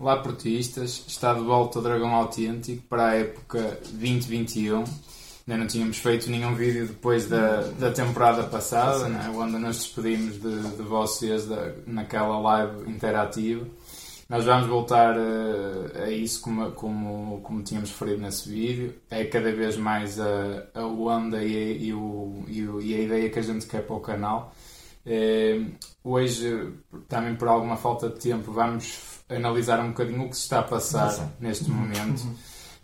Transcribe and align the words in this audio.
Olá 0.00 0.16
portistas, 0.16 1.04
está 1.06 1.34
de 1.34 1.42
volta 1.42 1.78
o 1.78 1.82
Dragão 1.82 2.14
Autêntico 2.14 2.82
para 2.88 3.08
a 3.08 3.14
época 3.16 3.78
2021. 3.92 4.78
Ainda 4.78 5.58
não 5.58 5.66
tínhamos 5.66 5.98
feito 5.98 6.30
nenhum 6.30 6.54
vídeo 6.54 6.86
depois 6.86 7.28
da, 7.28 7.60
da 7.78 7.92
temporada 7.92 8.44
passada, 8.44 9.10
né, 9.10 9.30
onde 9.36 9.58
nos 9.58 9.76
despedimos 9.76 10.40
de, 10.40 10.70
de 10.74 10.82
vocês 10.84 11.44
da, 11.44 11.74
naquela 11.86 12.40
live 12.40 12.90
interativa. 12.90 13.66
Nós 14.26 14.46
vamos 14.46 14.68
voltar 14.68 15.14
a, 15.18 16.04
a 16.04 16.10
isso 16.10 16.40
como, 16.40 16.72
como, 16.72 17.42
como 17.42 17.62
tínhamos 17.62 17.90
referido 17.90 18.22
nesse 18.22 18.48
vídeo. 18.48 18.94
É 19.10 19.26
cada 19.26 19.52
vez 19.52 19.76
mais 19.76 20.18
a, 20.18 20.66
a 20.76 20.86
onda 20.86 21.44
e, 21.44 21.88
e, 21.88 21.92
o, 21.92 22.42
e, 22.48 22.66
o, 22.66 22.80
e 22.80 22.94
a 22.94 23.00
ideia 23.00 23.28
que 23.28 23.38
a 23.38 23.42
gente 23.42 23.66
quer 23.66 23.86
para 23.86 23.96
o 23.96 24.00
canal. 24.00 24.54
É, 25.04 25.60
hoje, 26.02 26.72
também 27.06 27.34
por 27.34 27.48
alguma 27.48 27.76
falta 27.76 28.08
de 28.08 28.18
tempo, 28.18 28.50
vamos 28.50 29.19
analisar 29.30 29.80
um 29.80 29.88
bocadinho 29.88 30.24
o 30.24 30.28
que 30.28 30.36
se 30.36 30.42
está 30.42 30.60
a 30.60 30.62
passar 30.62 31.04
Nossa. 31.04 31.32
neste 31.40 31.70
momento. 31.70 32.26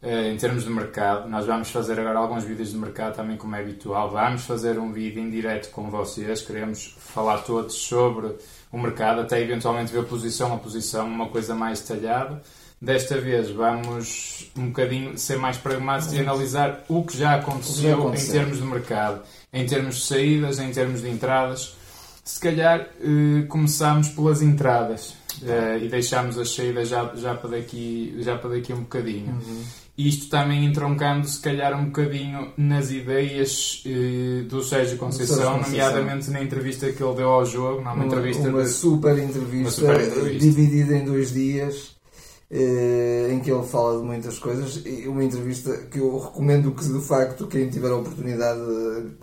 Uh, 0.03 0.31
em 0.31 0.37
termos 0.37 0.65
de 0.65 0.71
mercado, 0.71 1.29
nós 1.29 1.47
vamos 1.47 1.71
fazer 1.71 1.99
agora 1.99 2.19
alguns 2.19 2.45
vídeos 2.45 2.71
de 2.71 2.77
mercado 2.77 3.17
também 3.17 3.37
como 3.37 3.57
é 3.57 3.61
habitual. 3.61 4.11
Vamos 4.11 4.45
fazer 4.45 4.79
um 4.79 4.93
vídeo 4.93 5.23
em 5.23 5.31
direto 5.31 5.71
com 5.71 5.91
vocês. 5.91 6.43
Queremos 6.43 6.97
falar 6.99 7.39
todos 7.39 7.75
sobre 7.75 8.37
o 8.71 8.79
mercado, 8.79 9.23
até 9.23 9.41
eventualmente 9.41 9.93
ver 9.93 10.05
posição 10.05 10.55
a 10.55 10.59
posição, 10.59 11.07
uma 11.07 11.29
coisa 11.29 11.55
mais 11.55 11.81
detalhada. 11.81 12.43
Desta 12.81 13.19
vez 13.19 13.51
vamos 13.51 14.51
um 14.55 14.67
bocadinho 14.67 15.17
ser 15.17 15.39
mais 15.39 15.57
pragmáticos 15.57 16.13
e 16.15 16.21
analisar 16.21 16.85
o 16.89 17.03
que 17.03 17.17
já 17.17 17.35
aconteceu, 17.35 18.13
já 18.15 18.23
em 18.23 18.31
termos 18.31 18.59
de 18.59 18.65
mercado, 18.65 19.23
em 19.51 19.65
termos 19.65 19.97
de 19.97 20.05
saídas, 20.05 20.59
em 20.59 20.71
termos 20.71 21.01
de 21.01 21.09
entradas. 21.09 21.75
Se 22.23 22.39
calhar 22.39 22.87
uh, 23.01 23.47
começamos 23.47 24.09
pelas 24.09 24.43
entradas 24.43 25.15
uh, 25.43 25.83
e 25.83 25.89
deixamos 25.89 26.39
as 26.39 26.55
saídas 26.55 26.89
já, 26.89 27.13
já, 27.15 27.35
para 27.35 27.51
daqui, 27.51 28.15
já 28.19 28.37
para 28.37 28.51
daqui 28.51 28.73
um 28.73 28.81
bocadinho. 28.81 29.33
Uhum. 29.33 29.63
Isto 29.99 30.29
também 30.29 30.67
entroncando, 30.67 31.27
se 31.27 31.41
calhar, 31.41 31.75
um 31.79 31.87
bocadinho 31.87 32.53
nas 32.57 32.91
ideias 32.91 33.83
uh, 33.87 34.45
do 34.45 34.63
Sérgio 34.63 34.99
Conceição, 34.99 35.59
Conceição, 35.59 35.61
nomeadamente 35.63 36.31
na 36.31 36.43
entrevista 36.43 36.93
que 36.93 37.03
ele 37.03 37.15
deu 37.15 37.31
ao 37.31 37.47
jogo. 37.47 37.81
Uma, 37.81 37.95
uma 37.95 38.05
entrevista 38.05 38.49
uma, 38.49 38.63
de... 38.63 38.69
super 38.69 39.19
entrevista, 39.19 39.57
uma 39.57 39.71
super 39.71 40.01
entrevista 40.01 40.39
dividida 40.39 40.97
em 40.97 41.05
dois 41.05 41.33
dias. 41.33 41.97
Uh, 42.49 43.33
em 43.33 43.41
que 43.41 43.51
ele 43.51 43.65
fala 43.65 43.99
de 43.99 44.05
muitas 44.05 44.39
coisas 44.39 44.81
e 44.87 45.09
uma 45.09 45.25
entrevista 45.25 45.79
que 45.91 45.99
eu 45.99 46.17
recomendo 46.17 46.71
que 46.71 46.85
de 46.85 47.01
facto 47.01 47.49
quem 47.49 47.69
tiver 47.69 47.91
a 47.91 47.97
oportunidade 47.97 48.61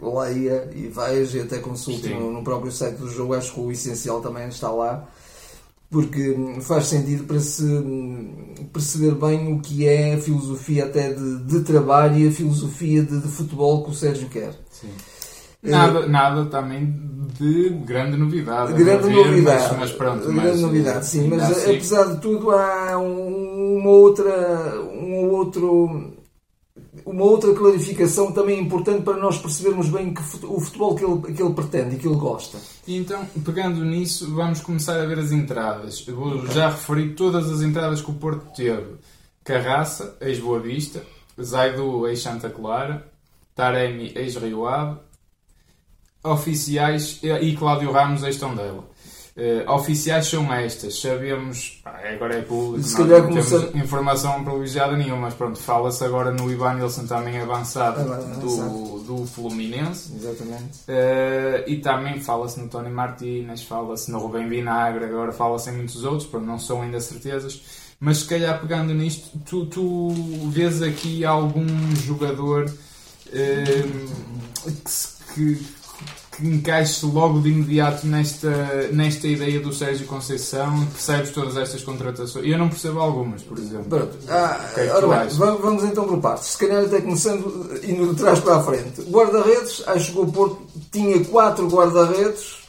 leia 0.02 0.70
e 0.76 0.90
veja 0.90 1.38
e 1.38 1.42
até 1.42 1.60
consulte 1.60 2.10
no, 2.10 2.34
no, 2.34 2.44
próprio 2.44 2.70
site 2.70 2.98
do 2.98 3.10
jogo 3.10 3.34
acho 3.34 3.54
que 3.54 3.62
o 3.62 3.72
essencial 3.72 4.20
também 4.20 4.50
está 4.50 4.70
lá 4.70 5.08
porque 5.94 6.36
faz 6.62 6.88
sentido 6.88 7.24
para 7.26 7.40
se 7.40 7.64
perceber 8.74 9.14
bem 9.14 9.54
o 9.54 9.60
que 9.60 9.88
é 9.88 10.16
a 10.16 10.18
filosofia 10.18 10.86
até 10.86 11.14
de, 11.14 11.38
de 11.44 11.60
trabalho 11.62 12.18
e 12.18 12.28
a 12.28 12.32
filosofia 12.32 13.04
de, 13.04 13.22
de, 13.22 13.28
futebol 13.28 13.84
que 13.84 13.92
o 13.92 13.94
Sérgio 13.94 14.28
quer. 14.28 14.54
Sim. 14.72 14.90
Nada, 15.62 16.02
uh, 16.02 16.10
nada 16.10 16.46
também 16.46 17.00
de 17.40 17.70
grande 17.86 18.18
novidade. 18.18 18.74
Grande 18.74 19.08
ver, 19.08 19.28
novidade. 19.28 19.68
Mas, 19.70 19.80
mas 19.80 19.92
pronto, 19.92 20.24
grande 20.24 20.36
mas, 20.36 20.62
novidade, 20.62 21.06
sim. 21.06 21.28
Mas 21.28 21.44
assim. 21.44 21.76
apesar 21.76 22.04
de 22.06 22.20
tudo 22.20 22.52
há 22.52 22.98
um, 22.98 23.78
uma 23.78 23.90
outra, 23.92 24.82
um 25.00 25.30
outro 25.30 26.13
uma 27.06 27.24
outra 27.24 27.54
clarificação 27.54 28.32
também 28.32 28.60
importante 28.60 29.02
para 29.04 29.18
nós 29.18 29.38
percebermos 29.38 29.90
bem 29.90 30.14
que 30.14 30.22
o 30.46 30.60
futebol 30.60 30.96
que 30.96 31.04
ele, 31.04 31.34
que 31.34 31.42
ele 31.42 31.54
pretende 31.54 31.96
e 31.96 32.00
que 32.00 32.08
ele 32.08 32.16
gosta. 32.16 32.58
E 32.88 32.98
então, 32.98 33.26
pegando 33.46 33.84
nisso, 33.84 34.34
vamos 34.34 34.62
começar 34.62 35.00
a 35.00 35.06
ver 35.06 35.20
as 35.20 35.32
entradas. 35.32 36.04
Eu 36.08 36.16
vou 36.16 36.46
já 36.48 36.70
referir 36.70 37.16
todas 37.16 37.52
as 37.52 37.62
entradas 37.62 38.02
que 38.02 38.12
o 38.12 38.16
Porto 38.16 38.54
teve. 38.56 38.96
Carraça, 39.44 40.18
ex-Boa 40.22 40.60
Vista, 40.60 41.04
Zaidu, 41.42 42.08
ex-Santa 42.08 42.50
Clara, 42.50 43.06
Taremi, 43.56 44.12
ex-Rio 44.16 44.66
Ave, 44.66 45.00
Oficiais 46.24 47.20
e 47.22 47.56
Cláudio 47.56 47.92
Ramos, 47.92 48.24
ex-Tondela. 48.24 48.93
Uh, 49.36 49.68
oficiais 49.72 50.28
são 50.28 50.54
estas, 50.54 51.02
sabemos, 51.02 51.82
pá, 51.84 52.00
agora 52.14 52.36
é 52.36 52.44
público, 52.44 52.88
Se 52.88 53.04
não 53.04 53.08
temos 53.08 53.52
informação 53.74 54.44
privilegiada 54.44 54.96
nenhuma, 54.96 55.22
mas 55.22 55.34
pronto, 55.34 55.58
fala-se 55.58 56.04
agora 56.04 56.30
no 56.30 56.52
Ivan 56.52 56.76
Nilsson 56.76 57.08
também 57.08 57.40
avançado, 57.40 58.02
avançado. 58.02 58.70
Do, 58.70 59.00
do 59.00 59.26
Fluminense. 59.26 60.14
Exatamente. 60.16 60.82
Uh, 60.88 61.68
e 61.68 61.78
também 61.78 62.22
fala-se 62.22 62.60
no 62.60 62.68
Tony 62.68 62.92
Martínez, 62.92 63.64
fala-se 63.64 64.12
no 64.12 64.20
Rubem 64.20 64.48
Vinagre, 64.48 65.06
agora 65.06 65.32
fala-se 65.32 65.72
em 65.72 65.78
muitos 65.78 66.04
outros, 66.04 66.30
pronto, 66.30 66.46
não 66.46 66.60
são 66.60 66.84
ainda 66.84 67.00
certezas. 67.00 67.60
Mas 68.00 68.18
se 68.18 68.26
calhar 68.26 68.62
pegando 68.62 68.94
nisto, 68.94 69.36
tu, 69.50 69.66
tu 69.66 70.10
vês 70.52 70.84
aqui 70.84 71.26
algum 71.26 71.66
jogador 72.06 72.66
uh, 72.66 72.70
que, 75.34 75.34
que 75.34 75.83
que 76.36 76.48
encaixe 76.48 77.06
logo 77.06 77.40
de 77.40 77.50
imediato 77.50 78.08
nesta, 78.08 78.88
nesta 78.92 79.28
ideia 79.28 79.60
do 79.60 79.72
Sérgio 79.72 80.08
Conceição? 80.08 80.86
Percebes 80.88 81.32
todas 81.32 81.56
estas 81.58 81.84
contratações? 81.84 82.46
Eu 82.46 82.58
não 82.58 82.70
percebo 82.70 83.00
algumas, 83.00 83.44
por 83.44 83.58
exemplo. 83.58 83.86
Pronto. 83.86 84.18
Ah, 84.28 84.70
é 84.76 84.92
ora 84.92 85.08
bem, 85.08 85.38
vamos, 85.38 85.62
vamos 85.62 85.84
então 85.84 86.06
por 86.06 86.20
partes. 86.20 86.48
Se 86.50 86.58
calhar 86.58 86.84
até 86.84 87.02
começando 87.02 87.80
indo 87.84 88.14
de 88.14 88.16
trás 88.16 88.40
para 88.40 88.58
a 88.58 88.64
frente. 88.64 89.02
Guarda-redes, 89.04 89.84
acho 89.88 90.12
que 90.12 90.20
o 90.20 90.28
Porto 90.28 90.62
tinha 90.92 91.24
quatro 91.26 91.68
guarda-redes. 91.68 92.64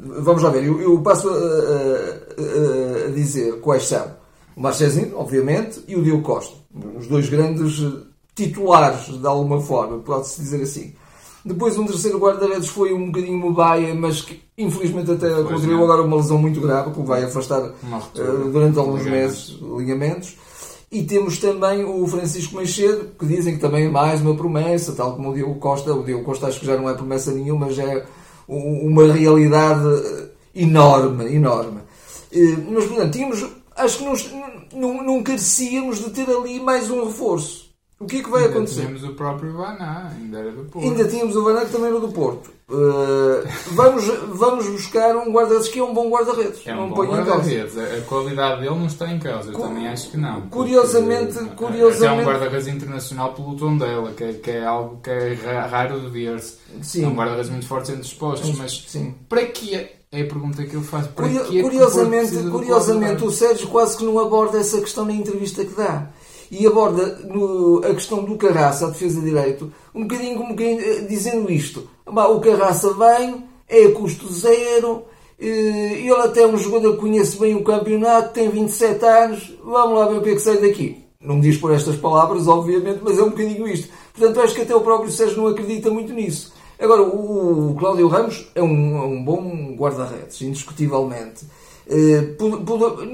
Vamos 0.00 0.42
lá 0.42 0.50
ver, 0.50 0.64
eu, 0.64 0.80
eu 0.80 1.00
passo 1.00 1.28
a, 1.30 1.32
a, 1.32 3.06
a, 3.06 3.10
dizer 3.12 3.58
quais 3.60 3.86
são. 3.86 4.06
O 4.54 4.60
Marchezinho, 4.60 5.16
obviamente, 5.16 5.82
e 5.88 5.96
o 5.96 6.02
Diogo 6.02 6.22
Costa. 6.22 6.54
Os 6.96 7.06
dois 7.06 7.28
grandes 7.28 7.82
titulares, 8.34 9.06
de 9.06 9.26
alguma 9.26 9.60
forma, 9.60 9.98
pode-se 9.98 10.40
dizer 10.40 10.62
assim. 10.62 10.92
Depois 11.44 11.78
um 11.78 11.86
terceiro 11.86 12.18
guarda-redes 12.18 12.68
foi 12.68 12.92
um 12.92 13.06
bocadinho 13.06 13.38
Mubaia, 13.38 13.94
mas 13.94 14.20
que 14.20 14.40
infelizmente 14.56 15.10
até 15.12 15.30
contraiu 15.42 15.82
agora 15.84 16.02
uma 16.02 16.16
lesão 16.16 16.38
muito 16.38 16.60
grave, 16.60 16.90
que 16.90 17.00
o 17.00 17.04
vai 17.04 17.24
afastar 17.24 17.62
uh, 17.62 18.50
durante 18.50 18.78
alguns 18.78 19.04
meses 19.04 19.56
ligamentos. 19.76 20.36
E 20.90 21.02
temos 21.02 21.38
também 21.38 21.84
o 21.84 22.06
Francisco 22.06 22.56
Machado, 22.56 23.10
que 23.18 23.26
dizem 23.26 23.54
que 23.54 23.60
também 23.60 23.86
é 23.86 23.90
mais 23.90 24.22
uma 24.22 24.34
promessa, 24.34 24.94
tal 24.94 25.14
como 25.14 25.30
o 25.30 25.34
Diogo 25.34 25.56
Costa. 25.56 25.92
O 25.92 26.02
Diogo 26.02 26.24
Costa 26.24 26.46
acho 26.46 26.60
que 26.60 26.66
já 26.66 26.76
não 26.76 26.88
é 26.88 26.94
promessa 26.94 27.30
nenhuma, 27.30 27.70
já 27.70 27.84
é 27.84 28.06
uma 28.48 29.12
realidade 29.12 29.86
enorme, 30.54 31.34
enorme. 31.34 31.80
Eh, 32.32 32.56
mas, 32.70 32.86
portanto, 32.86 33.12
tínhamos, 33.12 33.46
acho 33.76 33.98
que 33.98 34.04
não, 34.04 34.14
não, 34.72 35.04
não 35.04 35.22
carecíamos 35.22 35.98
de 35.98 36.10
ter 36.10 36.28
ali 36.30 36.58
mais 36.58 36.90
um 36.90 37.04
reforço. 37.04 37.67
O 38.00 38.06
que 38.06 38.18
é 38.18 38.22
que 38.22 38.30
vai 38.30 38.44
ainda 38.44 38.54
acontecer? 38.54 38.82
Tínhamos 38.82 39.02
o 39.02 39.14
próprio 39.14 39.52
Vaná, 39.54 40.12
ainda 40.16 40.38
era 40.38 40.52
do 40.52 40.64
Porto. 40.64 40.86
Ainda 40.86 41.08
tínhamos 41.08 41.34
o 41.34 41.42
Vaná 41.42 41.64
que 41.64 41.72
também 41.72 41.88
era 41.88 41.98
do 41.98 42.08
Porto. 42.08 42.50
Uh, 42.70 43.48
vamos, 43.72 44.04
vamos 44.34 44.68
buscar 44.68 45.16
um 45.16 45.32
guarda-redes 45.32 45.68
que 45.68 45.80
é 45.80 45.82
um 45.82 45.92
bom 45.92 46.08
guarda-redes. 46.08 46.64
É 46.64 46.74
um 46.76 46.90
bom 46.90 47.04
guarda-redes. 47.04 47.76
A 47.76 48.00
qualidade 48.02 48.60
dele 48.60 48.76
não 48.76 48.86
está 48.86 49.10
em 49.10 49.18
causa. 49.18 49.50
Eu 49.50 49.58
também 49.58 49.88
acho 49.88 50.10
que 50.10 50.16
não. 50.16 50.42
Curiosamente, 50.42 51.38
porque, 51.38 51.54
curiosamente... 51.56 52.20
É 52.20 52.22
um 52.22 52.26
guarda-redes 52.26 52.68
internacional 52.68 53.32
pelo 53.32 53.56
tom 53.56 53.76
dela, 53.76 54.12
que 54.12 54.22
é, 54.22 54.32
que 54.34 54.50
é 54.52 54.64
algo 54.64 55.00
que 55.02 55.10
é 55.10 55.34
raro 55.68 56.00
de 56.00 56.08
ver-se. 56.08 57.02
É 57.02 57.06
um 57.06 57.14
guarda-redes 57.14 57.50
muito 57.50 57.66
forte 57.66 57.90
entre 57.90 58.02
os 58.02 58.14
postos, 58.14 58.56
mas 58.56 58.84
sim. 58.86 59.12
para 59.28 59.44
que 59.46 59.74
é 59.74 59.98
a 60.12 60.24
pergunta 60.24 60.64
que 60.64 60.74
eu 60.74 60.82
faço. 60.82 61.08
Para 61.08 61.26
Curio, 61.26 61.44
que 61.46 61.58
é 61.58 61.62
curiosamente, 61.62 62.30
que 62.30 62.48
curiosamente 62.48 63.24
o 63.24 63.30
Sérgio 63.32 63.66
quase 63.68 63.96
que 63.96 64.04
não 64.04 64.20
aborda 64.20 64.58
essa 64.58 64.80
questão 64.80 65.04
na 65.04 65.12
entrevista 65.12 65.64
que 65.64 65.74
dá 65.74 66.10
e 66.50 66.66
aborda 66.66 67.20
no, 67.24 67.78
a 67.84 67.94
questão 67.94 68.24
do 68.24 68.36
Carraça, 68.36 68.86
a 68.86 68.90
defesa 68.90 69.20
de 69.20 69.26
direito, 69.26 69.72
um 69.94 70.02
bocadinho 70.02 70.36
como 70.36 70.56
quem, 70.56 70.78
eh, 70.78 71.00
dizendo 71.08 71.50
isto. 71.50 71.88
O 72.06 72.40
Carraça 72.40 72.92
vem, 72.94 73.44
é 73.68 73.88
custo 73.88 74.32
zero, 74.32 75.04
eh, 75.38 76.00
ele 76.00 76.12
até 76.12 76.42
é 76.42 76.46
um 76.46 76.56
jogador 76.56 76.94
que 76.94 77.00
conhece 77.00 77.38
bem 77.38 77.54
o 77.54 77.62
campeonato, 77.62 78.32
tem 78.32 78.48
27 78.48 79.04
anos, 79.04 79.52
vamos 79.64 79.98
lá 79.98 80.06
ver 80.06 80.18
o 80.18 80.22
que 80.22 80.30
é 80.30 80.34
que 80.34 80.40
sai 80.40 80.58
daqui. 80.58 81.04
Não 81.20 81.36
me 81.36 81.42
diz 81.42 81.56
por 81.56 81.72
estas 81.72 81.96
palavras, 81.96 82.46
obviamente, 82.46 83.00
mas 83.02 83.18
é 83.18 83.22
um 83.22 83.30
bocadinho 83.30 83.66
isto. 83.66 83.88
Portanto, 84.14 84.40
acho 84.40 84.54
que 84.54 84.62
até 84.62 84.74
o 84.74 84.80
próprio 84.80 85.10
Sérgio 85.10 85.42
não 85.42 85.48
acredita 85.48 85.90
muito 85.90 86.12
nisso. 86.12 86.52
Agora, 86.78 87.02
o 87.02 87.74
Cláudio 87.76 88.06
Ramos 88.06 88.48
é 88.54 88.62
um, 88.62 88.96
é 88.98 89.04
um 89.04 89.24
bom 89.24 89.74
guarda-redes, 89.76 90.40
indiscutivelmente. 90.42 91.44
Eh, 91.90 92.36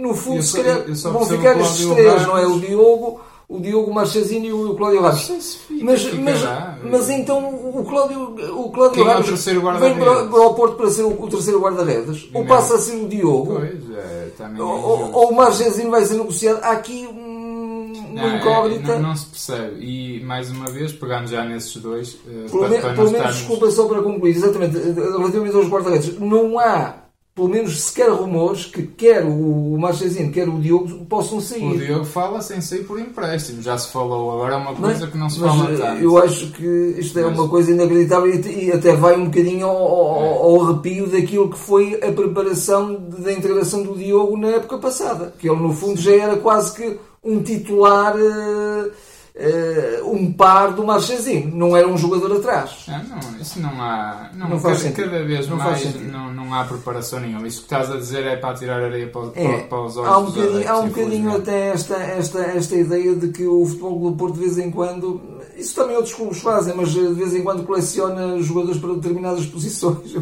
no 0.00 0.14
fundo, 0.14 0.42
se 0.42 0.56
calhar 0.56 0.84
vão 1.12 1.24
ficar 1.24 1.58
estes 1.60 1.86
três, 1.86 2.26
não 2.26 2.36
é? 2.36 2.44
O 2.44 2.58
Diogo, 2.58 3.20
o 3.48 3.60
Diogo 3.60 3.94
Marchesini 3.94 4.48
e 4.48 4.52
o 4.52 4.74
Cláudio 4.74 5.00
Ramos. 5.00 5.60
Mas, 5.80 6.12
mas, 6.14 6.40
mas 6.82 7.10
então 7.10 7.54
o 7.54 7.84
Cláudio, 7.84 8.34
o 8.58 8.70
Cláudio 8.72 9.04
Ramos 9.04 9.28
é 9.46 9.52
o 9.52 9.78
vem 9.78 9.96
para, 9.96 10.24
para, 10.26 10.40
o 10.40 10.54
Porto 10.54 10.76
para 10.76 10.90
ser 10.90 11.02
o, 11.02 11.22
o 11.22 11.28
terceiro 11.28 11.60
guarda-redes? 11.60 12.28
Ou 12.34 12.44
passa 12.46 12.74
a 12.74 12.78
ser 12.78 12.96
o 12.96 13.06
Diogo? 13.06 13.60
Pois, 13.60 13.90
é, 13.96 14.28
ou, 14.60 15.12
ou 15.12 15.30
o 15.30 15.36
Marchesini 15.36 15.88
vai 15.88 16.04
ser 16.04 16.14
negociado? 16.14 16.58
Há 16.64 16.72
aqui 16.72 17.06
um, 17.06 17.92
uma 18.10 18.28
não, 18.28 18.36
incógnita. 18.36 18.92
É, 18.92 18.98
não, 18.98 19.10
não, 19.10 19.16
se 19.16 19.26
percebe. 19.26 19.84
E 19.84 20.20
mais 20.24 20.50
uma 20.50 20.66
vez, 20.66 20.92
pegando 20.92 21.28
já 21.28 21.44
nesses 21.44 21.76
dois. 21.76 22.14
Uh, 22.14 22.50
pelo, 22.50 22.68
para, 22.68 22.80
para 22.80 22.94
pelo 22.94 23.12
menos, 23.12 23.36
desculpa 23.36 23.70
só 23.70 23.86
para 23.86 24.02
concluir, 24.02 24.34
exatamente, 24.34 24.76
relativamente 24.76 25.54
aos 25.54 25.68
guarda-redes, 25.68 26.18
não 26.18 26.58
há 26.58 27.03
pelo 27.34 27.48
menos 27.48 27.80
sequer 27.80 28.10
rumores 28.10 28.66
que 28.66 28.86
quer 28.86 29.24
o 29.24 29.76
Marchezinho, 29.76 30.30
quer 30.30 30.48
o 30.48 30.60
Diogo 30.60 31.04
possam 31.06 31.40
sair. 31.40 31.64
O 31.64 31.78
Diogo 31.78 32.04
fala 32.04 32.40
sem 32.40 32.60
sair 32.60 32.84
por 32.84 33.00
empréstimo, 33.00 33.60
já 33.60 33.76
se 33.76 33.90
falou, 33.90 34.32
agora 34.32 34.54
é 34.54 34.56
uma 34.56 34.74
coisa 34.74 35.00
mas, 35.00 35.10
que 35.10 35.18
não 35.18 35.28
se 35.28 35.40
mas 35.40 35.50
fala 35.50 35.76
tanto. 35.76 36.02
Eu 36.02 36.16
acho 36.18 36.52
que 36.52 36.94
isto 36.96 37.18
é 37.18 37.24
mas... 37.24 37.36
uma 37.36 37.48
coisa 37.48 37.72
inacreditável 37.72 38.32
e, 38.32 38.70
até 38.70 38.94
vai 38.94 39.16
um 39.16 39.24
bocadinho 39.24 39.66
ao, 39.66 39.76
ao, 39.76 40.24
é. 40.24 40.28
ao, 40.28 40.62
arrepio 40.62 41.08
daquilo 41.08 41.50
que 41.50 41.58
foi 41.58 41.94
a 41.94 42.12
preparação 42.12 42.94
da 42.94 43.32
integração 43.32 43.82
do 43.82 43.96
Diogo 43.96 44.36
na 44.36 44.50
época 44.50 44.78
passada, 44.78 45.34
que 45.36 45.48
ele 45.48 45.60
no 45.60 45.72
fundo 45.72 46.00
já 46.00 46.14
era 46.14 46.36
quase 46.36 46.72
que 46.72 46.98
um 47.24 47.42
titular. 47.42 48.14
Uh, 48.16 48.92
uh, 49.34 50.10
um 50.10 50.32
par 50.32 50.72
do 50.72 50.84
Marchezinho, 50.84 51.54
não 51.54 51.76
era 51.76 51.86
um 51.88 51.98
jogador 51.98 52.36
atrás. 52.36 52.86
Ah, 52.88 53.02
não, 53.08 53.40
isso 53.40 53.60
não 53.60 53.82
há. 53.82 54.30
Não, 54.34 54.50
não 54.50 54.60
faz 54.60 54.82
cada, 54.82 54.94
cada 54.94 55.24
vez 55.24 55.48
não 55.48 55.56
mais 55.56 55.94
não, 56.02 56.32
não 56.32 56.54
há 56.54 56.64
preparação 56.64 57.20
nenhuma. 57.20 57.46
Isso 57.46 57.58
que 57.58 57.66
estás 57.66 57.90
a 57.90 57.96
dizer 57.96 58.24
é 58.26 58.36
para 58.36 58.54
tirar 58.54 58.82
areia 58.82 59.08
para, 59.08 59.30
é, 59.34 59.62
para, 59.62 59.82
os 59.82 59.96
olhos. 59.96 60.10
Há 60.10 60.18
um 60.18 60.24
bocadinho, 60.26 60.68
há 60.68 60.78
um 60.78 60.88
bocadinho 60.88 61.36
até 61.36 61.68
esta, 61.68 61.96
esta, 61.96 62.40
esta 62.40 62.76
ideia 62.76 63.14
de 63.14 63.28
que 63.28 63.46
o 63.46 63.64
Futebol 63.66 64.10
do 64.10 64.16
Porto 64.16 64.34
de 64.34 64.40
vez 64.40 64.58
em 64.58 64.70
quando. 64.70 65.20
Isso 65.56 65.74
também 65.74 65.96
outros 65.96 66.14
clubes 66.14 66.40
fazem, 66.40 66.74
mas 66.74 66.90
de 66.90 67.14
vez 67.14 67.34
em 67.34 67.42
quando 67.42 67.64
coleciona 67.64 68.40
jogadores 68.40 68.80
para 68.80 68.94
determinadas 68.94 69.46
posições. 69.46 70.16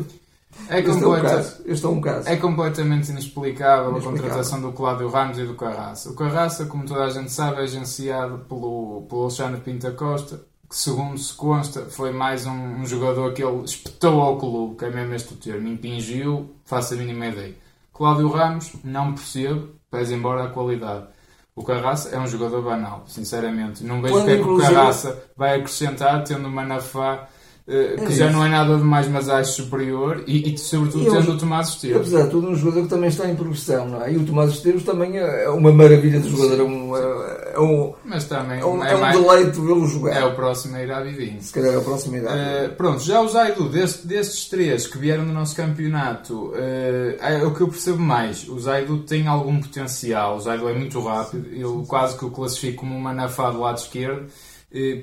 É, 0.69 0.81
este, 0.81 0.91
é 0.91 1.07
um 1.07 1.23
caso. 1.23 1.63
este 1.67 1.85
é 1.85 1.89
um 1.89 2.01
caso. 2.01 2.29
É 2.29 2.37
completamente 2.37 3.11
inexplicável, 3.11 3.91
inexplicável. 3.91 3.99
a 3.99 4.23
contratação 4.23 4.61
do 4.61 4.73
Cláudio 4.73 5.09
Ramos 5.09 5.39
e 5.39 5.45
do 5.45 5.55
Carraça. 5.55 6.11
O 6.11 6.15
Carraça, 6.15 6.67
como 6.67 6.85
toda 6.85 7.05
a 7.05 7.11
gente 7.11 7.31
sabe, 7.31 7.61
é 7.61 7.65
agenciado 7.65 8.39
pelo, 8.49 9.07
pelo 9.09 9.23
Alexandre 9.23 9.61
Pinta 9.61 9.91
Costa, 9.93 10.41
que 10.69 10.77
segundo 10.77 11.19
se 11.19 11.35
consta 11.35 11.83
foi 11.83 12.13
mais 12.13 12.47
um, 12.47 12.81
um, 12.81 12.87
jogador 12.87 13.33
que 13.35 13.45
ele 13.45 13.63
espetou 13.65 14.21
ao 14.21 14.39
clube, 14.39 14.77
que 14.77 14.85
é 14.87 14.91
mesmo 14.91 15.15
este 15.15 15.35
o 15.35 15.37
termo, 15.37 15.69
impingiu, 15.69 16.55
faça 16.65 16.95
a 16.95 16.99
mínima 16.99 17.27
ideia. 17.27 17.55
Cláudio 17.93 18.29
Ramos, 18.29 18.73
não 18.83 19.13
percebo, 19.13 19.69
pese 19.91 20.15
embora 20.15 20.45
a 20.45 20.49
qualidade. 20.49 21.07
O 21.55 21.63
Carraça 21.63 22.09
é 22.09 22.19
um 22.19 22.27
jogador 22.27 22.63
banal, 22.63 23.05
sinceramente. 23.07 23.85
Não 23.85 24.01
vejo 24.01 24.21
o 24.21 24.25
que 24.25 24.31
é 24.31 24.37
que 24.39 24.49
o 24.49 24.59
Carraça 24.59 25.23
vai 25.37 25.59
acrescentar 25.59 26.25
tendo 26.25 26.49
uma 26.49 26.65
Nafá 26.65 27.29
eh, 27.29 27.32
que 27.67 28.05
é 28.05 28.11
já 28.11 28.31
não 28.31 28.45
é 28.45 28.49
nada 28.49 28.77
de 28.77 28.83
mais, 28.83 29.07
mas 29.09 29.29
acho 29.29 29.63
superior 29.63 30.25
e, 30.27 30.53
e 30.53 30.59
sobretudo 30.59 31.11
tendo 31.11 31.33
o 31.33 31.39
Tomás 31.39 31.69
Esteves. 31.69 31.97
Apesar 31.97 32.25
de 32.25 32.31
tudo, 32.31 32.49
um 32.49 32.57
jogador 32.57 32.83
que 32.83 32.89
também 32.89 33.09
está 33.09 33.31
em 33.31 33.37
progressão, 33.37 33.89
não 33.89 34.03
é? 34.03 34.13
E 34.13 34.17
o 34.17 34.25
Tomás 34.25 34.51
Esteves 34.51 34.83
também 34.85 35.17
é 35.17 35.49
uma 35.49 35.73
maravilha 35.73 36.19
de 36.19 36.29
jogador, 36.29 36.61
é 36.61 36.63
um, 36.63 36.97
é 36.97 37.61
um, 37.61 37.95
mas 38.05 38.25
também 38.25 38.61
é 38.61 38.65
um, 38.65 38.83
é, 38.83 38.93
é 38.93 38.97
um 38.97 39.01
mais, 39.01 39.21
deleite 39.21 39.61
vê-lo 39.61 39.87
jogar. 39.87 40.17
É 40.17 40.25
o 40.25 40.35
próximo 40.35 40.77
a 40.77 40.83
ir 40.83 40.91
à 40.91 41.01
vidinha. 41.01 41.41
Se 41.41 41.53
calhar 41.53 41.73
é 41.73 41.79
o 41.79 41.83
próximo 41.83 42.17
a 42.17 42.19
ir 42.19 42.27
à 42.27 42.33
uh, 42.33 42.75
Pronto, 42.77 43.01
já 43.03 43.21
o 43.21 43.29
Zaidu, 43.29 43.69
deste, 43.69 44.07
destes 44.07 44.49
três 44.49 44.87
que 44.87 44.99
vieram 44.99 45.25
do 45.25 45.33
nosso 45.33 45.55
campeonato, 45.55 46.49
uh, 46.49 47.17
é 47.21 47.45
o 47.45 47.55
que 47.55 47.61
eu 47.61 47.69
percebo 47.69 47.99
mais. 47.99 48.49
O 48.49 48.59
Zaidu 48.59 48.99
tem 48.99 49.29
algum 49.29 49.61
potencial, 49.61 50.37
o 50.37 50.41
Zaidu 50.41 50.69
é 50.69 50.75
muito 50.75 51.01
rápido, 51.01 51.49
eu 51.55 51.85
quase 51.87 52.17
que 52.19 52.25
o 52.25 52.31
classifico 52.31 52.81
como 52.81 52.97
uma 52.97 53.13
nafá 53.13 53.51
do 53.51 53.61
lado 53.61 53.79
esquerdo 53.79 54.27
eh, 54.27 54.52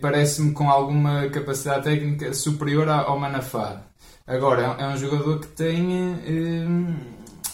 parece-me 0.01 0.51
com 0.51 0.69
alguma 0.69 1.29
capacidade 1.29 1.83
técnica 1.83 2.33
superior 2.33 2.89
ao 2.89 3.19
Manafá. 3.19 3.83
Agora, 4.25 4.75
é 4.79 4.87
um 4.87 4.97
jogador 4.97 5.39
que 5.39 5.47
tem 5.47 6.15
eh, 6.23 6.67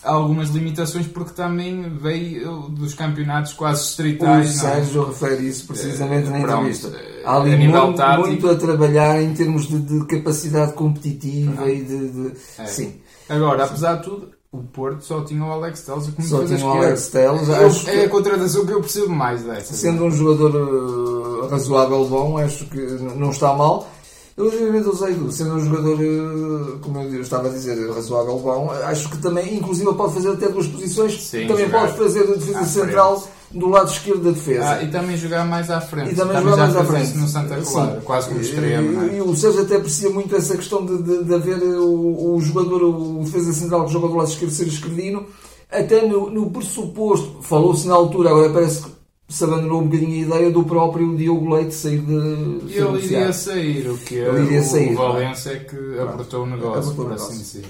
algumas 0.03 0.50
limitações 0.50 1.07
porque 1.07 1.31
também 1.31 1.89
veio 1.97 2.69
dos 2.69 2.94
campeonatos 2.94 3.53
quase 3.53 3.83
estritais. 3.83 4.47
O 4.47 4.50
é? 4.50 4.53
Sérgio 4.53 5.06
refere 5.06 5.47
isso 5.47 5.65
precisamente 5.67 6.29
na 6.29 6.39
entrevista. 6.39 6.91
Há 7.23 7.38
ali 7.38 7.56
muito, 7.56 7.97
muito, 8.19 8.50
a 8.50 8.56
trabalhar 8.56 9.21
em 9.21 9.33
termos 9.33 9.68
de, 9.68 9.79
de 9.79 10.06
capacidade 10.06 10.73
competitiva 10.73 11.69
e 11.69 11.81
de. 11.81 12.09
de... 12.09 12.33
É. 12.57 12.65
Sim. 12.65 13.00
Agora, 13.27 13.63
apesar 13.63 13.95
de 13.95 14.03
tudo, 14.03 14.34
o 14.60 14.63
Porto 14.72 15.04
só 15.04 15.22
tinha 15.22 15.44
o 15.44 15.52
Alex 15.52 15.81
Telles 15.81 16.07
como 16.07 16.28
Só 16.28 16.46
tinha 16.46 16.66
o 16.66 16.72
Alex 16.72 17.07
Telles. 17.10 17.50
É 17.88 18.06
a 18.06 18.10
contratação 18.10 18.66
que 18.66 18.72
eu 18.72 18.80
percebo 18.80 19.10
mais 19.10 19.44
dessa. 19.44 19.74
Sendo 19.74 20.06
um 20.06 20.12
jogador 20.12 20.56
uh, 20.56 21.48
razoável 21.48 22.06
bom, 22.06 22.38
acho 22.38 22.66
que 22.66 22.80
não 23.18 23.31
está 23.31 23.54
mal. 23.54 23.90
Relativamente 24.38 24.88
ao 24.88 24.94
Zaidu, 24.94 25.31
sendo 25.31 25.56
um 25.56 25.60
jogador, 25.62 25.98
uh, 25.98 26.80
como 26.81 27.00
eu 27.00 27.22
estava 27.22 27.48
a 27.48 27.52
dizer, 27.52 27.90
razoável 27.90 28.38
bom, 28.40 28.69
acho 28.84 29.10
que 29.10 29.18
também, 29.19 29.56
inclusive, 29.56 29.94
pode 29.94 30.13
fazer 30.13 30.30
até 30.31 30.50
duas 30.50 30.68
posições. 30.68 31.24
Sim, 31.24 31.48
também 31.48 31.69
pode 31.69 31.98
fazer 31.98 32.24
a 32.24 32.36
defesa 32.36 32.66
central. 32.66 33.24
Do 33.51 33.69
lado 33.69 33.89
esquerdo 33.89 34.24
da 34.24 34.31
defesa. 34.31 34.69
Ah, 34.69 34.83
e 34.83 34.89
também 34.89 35.15
jogar 35.15 35.45
mais 35.45 35.69
à 35.69 35.80
frente. 35.80 36.12
E 36.12 36.15
também, 36.15 36.36
também 36.36 36.51
jogar 36.51 36.63
mais 36.65 36.75
à 36.75 36.83
frente. 36.83 37.18
no 37.18 37.27
Santa 37.27 37.62
Clara, 37.62 38.01
quase 38.01 38.27
como 38.27 38.42
extremo. 38.42 39.03
E, 39.03 39.09
é? 39.09 39.18
e, 39.18 39.21
o 39.21 39.36
Sérgio 39.36 39.62
até 39.62 39.75
aprecia 39.77 40.09
muito 40.09 40.36
essa 40.36 40.57
questão 40.57 40.86
de, 40.86 41.01
de, 41.01 41.24
de 41.24 41.33
haver 41.33 41.62
o, 41.62 42.36
o, 42.36 42.42
jogador, 42.42 42.83
o 42.83 43.24
defesa 43.24 43.53
central 43.53 43.86
que 43.86 43.94
joga 43.94 44.07
do 44.07 44.15
lado 44.15 44.30
esquerdo 44.30 44.51
ser 44.51 44.68
esquerdino, 44.68 45.25
até 45.71 46.06
no, 46.06 46.30
no 46.30 46.50
pressuposto, 46.50 47.42
falou-se 47.42 47.88
na 47.88 47.94
altura, 47.94 48.31
agora 48.31 48.50
parece 48.50 48.83
que 48.83 48.95
se 49.27 49.44
abandonou 49.44 49.81
um 49.81 49.86
bocadinho 49.86 50.13
a 50.13 50.27
ideia 50.27 50.51
do 50.51 50.63
próprio 50.63 51.15
Diogo 51.15 51.53
Leite 51.53 51.74
sair 51.74 52.00
de. 52.00 52.13
E 52.13 52.77
ele 52.77 53.06
iria 53.06 53.33
sair, 53.33 53.89
o 53.89 53.97
que 53.97 54.19
é 54.19 54.27
ele 54.27 54.45
iria 54.45 54.63
sair, 54.63 54.94
o 54.94 54.97
Valência 54.97 55.51
é 55.51 55.59
que 55.59 56.00
apertou 56.00 56.44
o 56.44 56.45
negócio, 56.45 56.94
por 56.94 57.12
assim 57.12 57.38
dizer. 57.38 57.65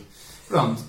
Pronto, 0.47 0.81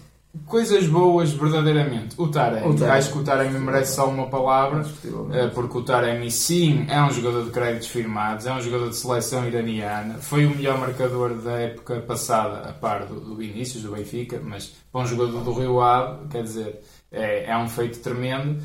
Coisas 0.45 0.87
boas, 0.87 1.33
verdadeiramente. 1.33 2.15
O 2.19 2.29
Taremi. 2.29 2.69
O 2.69 2.75
Taremi. 2.75 2.99
Acho 2.99 3.13
que 3.13 3.19
o 3.19 3.25
Taremi 3.25 3.59
merece 3.59 3.95
só 3.97 4.09
uma 4.09 4.27
palavra, 4.27 4.85
eh, 5.33 5.47
porque 5.49 5.79
o 5.79 5.83
Taremi, 5.83 6.31
sim, 6.31 6.87
é 6.89 7.03
um 7.03 7.11
jogador 7.11 7.45
de 7.45 7.51
créditos 7.51 7.89
firmados, 7.89 8.47
é 8.47 8.53
um 8.53 8.61
jogador 8.61 8.91
de 8.91 8.97
seleção 8.97 9.47
iraniana, 9.47 10.15
foi 10.21 10.45
o 10.47 10.51
melhor 10.51 10.79
marcador 10.79 11.35
da 11.37 11.53
época 11.53 12.01
passada, 12.01 12.69
a 12.69 12.73
par 12.73 13.07
do, 13.07 13.19
do 13.19 13.35
Vinícius, 13.35 13.83
do 13.83 13.93
Benfica, 13.93 14.41
mas 14.43 14.75
para 14.93 15.01
um 15.01 15.07
jogador 15.07 15.43
do 15.43 15.53
Rio 15.53 15.81
Ave, 15.81 16.29
quer 16.29 16.43
dizer, 16.43 16.81
é, 17.11 17.51
é 17.51 17.57
um 17.57 17.69
feito 17.69 18.01
tremendo. 18.01 18.61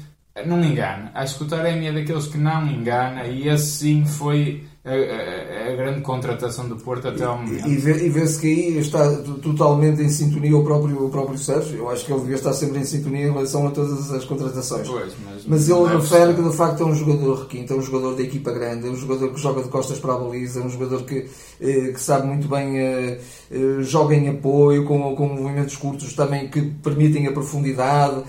Não 0.46 0.64
engana. 0.64 1.12
Acho 1.14 1.38
que 1.38 1.44
o 1.44 1.48
Taremi 1.48 1.88
é 1.88 1.92
daqueles 1.92 2.28
que 2.28 2.38
não 2.38 2.66
engana, 2.66 3.26
e 3.26 3.48
esse 3.50 3.80
sim 3.80 4.06
foi 4.06 4.64
a, 4.84 4.90
a, 4.90 5.72
a, 5.72 5.76
grande 5.76 6.02
contratação 6.02 6.68
do 6.68 6.76
Porto 6.76 7.08
até 7.08 7.24
ao 7.24 7.38
momento. 7.38 7.68
E, 7.68 7.74
e 7.74 8.10
vê-se 8.10 8.42
que 8.42 8.48
aí 8.48 8.78
está 8.80 9.16
totalmente 9.42 10.02
em 10.02 10.10
sintonia 10.10 10.58
o 10.58 10.64
próprio, 10.64 11.06
o 11.06 11.10
próprio 11.10 11.38
Sérgio. 11.38 11.78
Eu 11.78 11.90
acho 11.90 12.04
que 12.04 12.12
ele 12.12 12.22
devia 12.22 12.36
estar 12.36 12.52
sempre 12.54 12.80
em 12.80 12.84
sintonia 12.84 13.28
em 13.28 13.32
relação 13.32 13.68
a 13.68 13.72
todas 13.72 14.12
as 14.12 14.26
contratações. 14.26 14.88
Pois, 14.88 15.14
mas, 15.24 15.46
mas 15.46 15.70
ele 15.70 15.86
refere 15.86 16.34
que 16.34 16.42
de 16.42 16.56
facto 16.56 16.82
é 16.82 16.86
um 16.88 16.96
jogador 16.96 17.42
requinto, 17.42 17.74
é 17.74 17.76
um 17.76 17.82
jogador 17.82 18.16
da 18.16 18.24
equipa 18.24 18.52
grande, 18.52 18.88
é 18.88 18.90
um 18.90 18.96
jogador 18.96 19.32
que 19.32 19.40
joga 19.40 19.62
de 19.62 19.70
costas 19.70 20.00
para 20.00 20.16
a 20.16 20.18
baliza, 20.18 20.60
é 20.60 20.64
um 20.64 20.70
jogador 20.70 21.04
que, 21.04 21.28
eh, 21.60 21.92
que 21.94 22.02
sabe 22.02 22.26
muito 22.26 22.48
bem, 22.48 22.80
eh, 22.80 23.20
eh, 23.52 23.78
joga 23.82 24.16
em 24.16 24.30
apoio, 24.30 24.84
com, 24.86 25.16
com 25.16 25.28
movimentos 25.28 25.78
curtos 25.78 26.14
também 26.14 26.50
que 26.50 26.60
permitem 26.60 27.28
a 27.28 27.32
profundidade. 27.32 28.24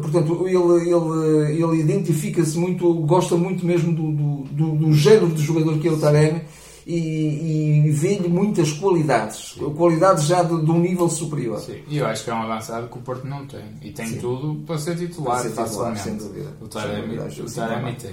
Portanto, 0.00 0.48
ele, 0.48 0.90
ele, 0.90 1.62
ele 1.62 1.80
identifica-se 1.80 2.58
muito, 2.58 2.92
gosta 2.94 3.36
muito 3.36 3.64
mesmo 3.64 3.94
do, 3.94 4.10
do, 4.10 4.44
do, 4.50 4.76
do 4.76 4.92
género 4.94 5.28
de 5.28 5.42
jogador 5.42 5.78
que 5.78 5.89
o 5.92 5.98
Taremi 5.98 6.42
e, 6.86 7.86
e 7.86 7.90
vê-lhe 7.90 8.28
muitas 8.28 8.72
qualidades, 8.72 9.54
Sim. 9.54 9.72
qualidades 9.74 10.24
já 10.24 10.42
de, 10.42 10.64
de, 10.64 10.70
um 10.70 10.80
nível 10.80 11.08
superior. 11.08 11.60
Sim. 11.60 11.80
E 11.88 11.98
eu 11.98 12.06
acho 12.06 12.24
que 12.24 12.30
é 12.30 12.34
um 12.34 12.42
avançado 12.42 12.88
que 12.88 12.98
o 12.98 13.00
Porto 13.00 13.26
não 13.26 13.46
tem. 13.46 13.64
E 13.82 13.92
tem 13.92 14.06
Sim. 14.06 14.18
tudo 14.18 14.62
para 14.66 14.78
ser 14.78 14.96
titular, 14.96 15.40
para 15.40 15.50
ser 15.50 15.64
titular 15.64 15.96
sem 15.96 16.16
dúvida. 16.16 16.50
O 16.60 16.68
Taremi, 16.68 17.18
o 17.18 17.54
Taremi 17.54 17.94
tem. 17.94 18.12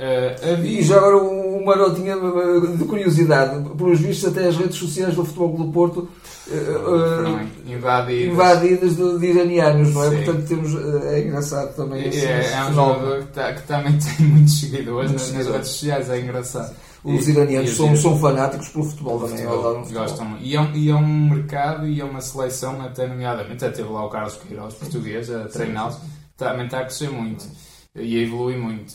Uh, 0.00 0.52
havia... 0.54 0.80
E 0.80 0.82
já 0.82 0.96
agora 0.96 1.18
uma 1.18 1.76
notinha 1.76 2.16
de 2.16 2.84
curiosidade, 2.84 3.68
pelos 3.76 4.00
vistos 4.00 4.30
até 4.30 4.48
as 4.48 4.56
redes 4.56 4.76
sociais 4.76 5.14
do 5.14 5.26
Futebol 5.26 5.58
do 5.58 5.70
Porto 5.70 6.08
uh, 6.48 7.70
invadidas, 7.70 8.32
invadidas 8.32 8.96
de, 8.96 9.18
de, 9.18 9.26
iranianos, 9.26 9.92
não 9.92 10.04
é? 10.04 10.08
Sim. 10.08 10.24
Portanto 10.24 10.48
temos, 10.48 10.74
é 11.04 11.20
engraçado 11.20 11.76
também. 11.76 12.04
É, 12.04 12.16
é, 12.16 12.52
é 12.52 12.64
um 12.64 12.72
jogador 12.72 13.18
que, 13.24 13.32
tá, 13.32 13.52
que, 13.52 13.62
também 13.64 13.98
tem 14.16 14.26
muitos 14.26 14.58
seguidores 14.58 15.12
nas, 15.12 15.32
nas 15.32 15.46
redes 15.46 15.68
sociais, 15.68 16.08
é 16.08 16.18
engraçado. 16.18 16.74
Os 17.02 17.28
iranianos 17.28 17.70
são, 17.70 17.96
são 17.96 18.18
fanáticos 18.18 18.68
pelo 18.68 18.84
futebol 18.84 19.20
também. 19.20 19.38
Futebol, 19.38 19.82
futebol. 19.82 20.02
Gostam. 20.02 20.38
E 20.40 20.54
é, 20.54 20.60
um, 20.60 20.74
e 20.74 20.90
é 20.90 20.94
um 20.94 21.28
mercado 21.30 21.86
e 21.86 22.00
é 22.00 22.04
uma 22.04 22.20
seleção, 22.20 22.80
até 22.82 23.06
nomeadamente, 23.06 23.64
até 23.64 23.76
teve 23.76 23.88
lá 23.88 24.04
o 24.04 24.10
Carlos 24.10 24.36
Queiroz, 24.36 24.74
português, 24.74 25.30
a 25.30 25.44
treiná-los, 25.48 25.96
também 26.36 26.66
está 26.66 26.80
a 26.80 26.84
crescer 26.84 27.10
muito 27.10 27.46
e 27.94 28.18
a 28.18 28.22
evoluir 28.22 28.58
muito. 28.58 28.92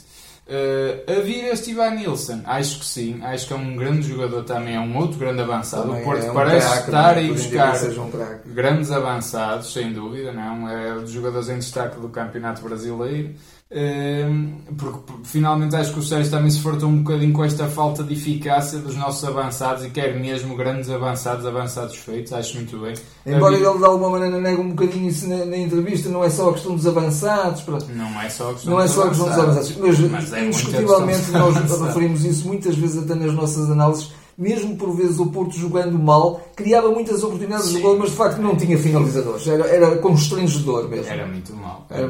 Uh, 0.48 1.12
a 1.12 1.22
vir 1.22 1.46
este 1.46 1.72
Ivan 1.72 1.96
Nilsson, 1.96 2.42
acho 2.46 2.78
que 2.78 2.86
sim, 2.86 3.20
acho 3.24 3.48
que 3.48 3.54
é 3.54 3.56
um 3.56 3.76
grande 3.76 4.08
jogador 4.08 4.44
também, 4.44 4.76
é 4.76 4.80
um 4.80 4.96
outro 4.96 5.18
grande 5.18 5.42
avançado. 5.42 5.88
Também 5.88 6.02
o 6.02 6.06
Porto 6.06 6.24
é 6.24 6.30
um 6.30 6.34
parece 6.36 6.68
craque, 6.68 6.86
estar 6.86 7.18
a 7.18 7.22
ir 7.22 7.34
buscar 7.34 7.76
um 7.84 8.54
grandes 8.54 8.92
avançados, 8.92 9.74
sem 9.74 9.92
dúvida, 9.92 10.32
não? 10.32 10.70
é 10.70 10.94
um 10.94 11.02
dos 11.02 11.10
jogadores 11.10 11.50
em 11.50 11.58
destaque 11.58 12.00
do 12.00 12.10
Campeonato 12.10 12.62
Brasileiro. 12.62 13.34
Ehm, 13.72 14.58
porque 14.78 15.00
finalmente 15.24 15.76
acho 15.76 15.92
que 15.92 15.98
o 16.00 16.04
Sérgio 16.04 16.30
também 16.30 16.52
se 16.52 16.62
fartou 16.62 16.88
um 16.88 17.02
bocadinho 17.02 17.34
com 17.34 17.44
esta 17.44 17.68
falta 17.68 18.04
de 18.04 18.14
eficácia 18.14 18.78
dos 18.78 18.96
nossos 18.96 19.28
avançados 19.28 19.84
e 19.84 19.90
quer 19.90 20.20
mesmo 20.20 20.56
grandes 20.56 20.88
avançados, 20.88 21.48
avançados 21.48 21.96
feitos, 21.96 22.32
acho 22.32 22.58
muito 22.58 22.78
bem. 22.78 22.94
Embora 23.26 23.56
ele 23.56 23.64
de 23.64 23.86
alguma 23.86 24.12
maneira 24.12 24.40
negue 24.40 24.62
um 24.62 24.70
bocadinho 24.70 25.10
isso 25.10 25.28
na, 25.28 25.46
na, 25.46 25.58
entrevista, 25.58 26.10
não 26.10 26.24
é 26.24 26.30
só 26.30 26.52
a 26.52 26.54
questão 26.54 26.76
dos 26.76 26.86
avançados. 26.86 27.64
Pronto. 27.64 27.88
Não 27.90 28.22
é 28.22 28.30
só 28.30 28.52
a 28.52 28.54
questão, 28.54 28.74
não 28.74 28.82
é 28.82 28.88
só 28.88 29.04
a 29.04 29.10
questão 29.10 29.30
dos 29.30 29.40
avançados, 29.40 29.78
mas, 29.78 30.00
mas 30.12 30.34
é 30.34 30.46
indiscutivelmente 30.46 31.32
nós 31.32 31.82
referimos 31.82 32.24
isso 32.24 32.48
muitas 32.48 32.76
vezes 32.76 33.04
até 33.04 33.16
nas 33.16 33.34
nossas 33.34 33.72
análises 33.72 34.12
mesmo 34.38 34.76
por 34.76 34.96
vezes 34.96 35.20
o 35.20 35.28
Porto 35.28 35.56
jogando 35.58 35.98
mal, 35.98 36.42
criava 36.56 36.90
muitas 36.90 37.24
oportunidades 37.24 37.68
Sim. 37.68 37.76
de 37.76 37.82
gol, 37.82 37.98
mas 37.98 38.12
de 38.12 38.16
facto 38.16 38.42
não 38.42 38.56
tinha 38.56 38.78
finalizadores. 38.78 39.48
Era, 39.48 39.68
era 39.68 39.98
constrangedor 39.98 40.90
mesmo. 40.90 41.12
Era 41.12 41.26
muito 41.26 41.54
mal. 41.56 41.86
Era, 41.90 42.10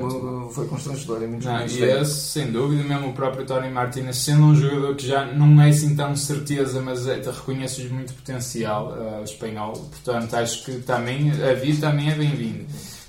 foi 0.51 0.67
constrangedor. 0.67 1.24
É 1.24 1.27
muito, 1.27 1.46
não, 1.46 1.60
muito 1.60 1.74
e 1.74 1.84
esse, 1.84 2.13
sem 2.32 2.51
dúvida, 2.51 2.84
mesmo 2.84 3.10
o 3.10 3.13
próprio 3.13 3.46
Tony 3.46 3.70
Martinez, 3.70 4.17
sendo 4.17 4.44
um 4.44 4.55
jogador 4.55 4.96
que 4.96 5.08
já 5.08 5.25
não 5.25 5.62
é 5.62 5.70
assim 5.70 5.96
tão 5.96 6.15
certeza, 6.15 6.82
mas 6.82 7.08
é, 7.08 7.15
reconheces 7.15 7.89
muito 7.91 8.13
potencial 8.13 8.94
uh, 8.94 9.24
espanhol. 9.24 9.74
Portanto, 9.74 10.34
acho 10.36 10.65
que 10.65 10.79
também 10.79 11.32
a 11.32 11.53
vida 11.53 11.88
também 11.88 12.12
é 12.12 12.15
bem-vindo. 12.15 12.65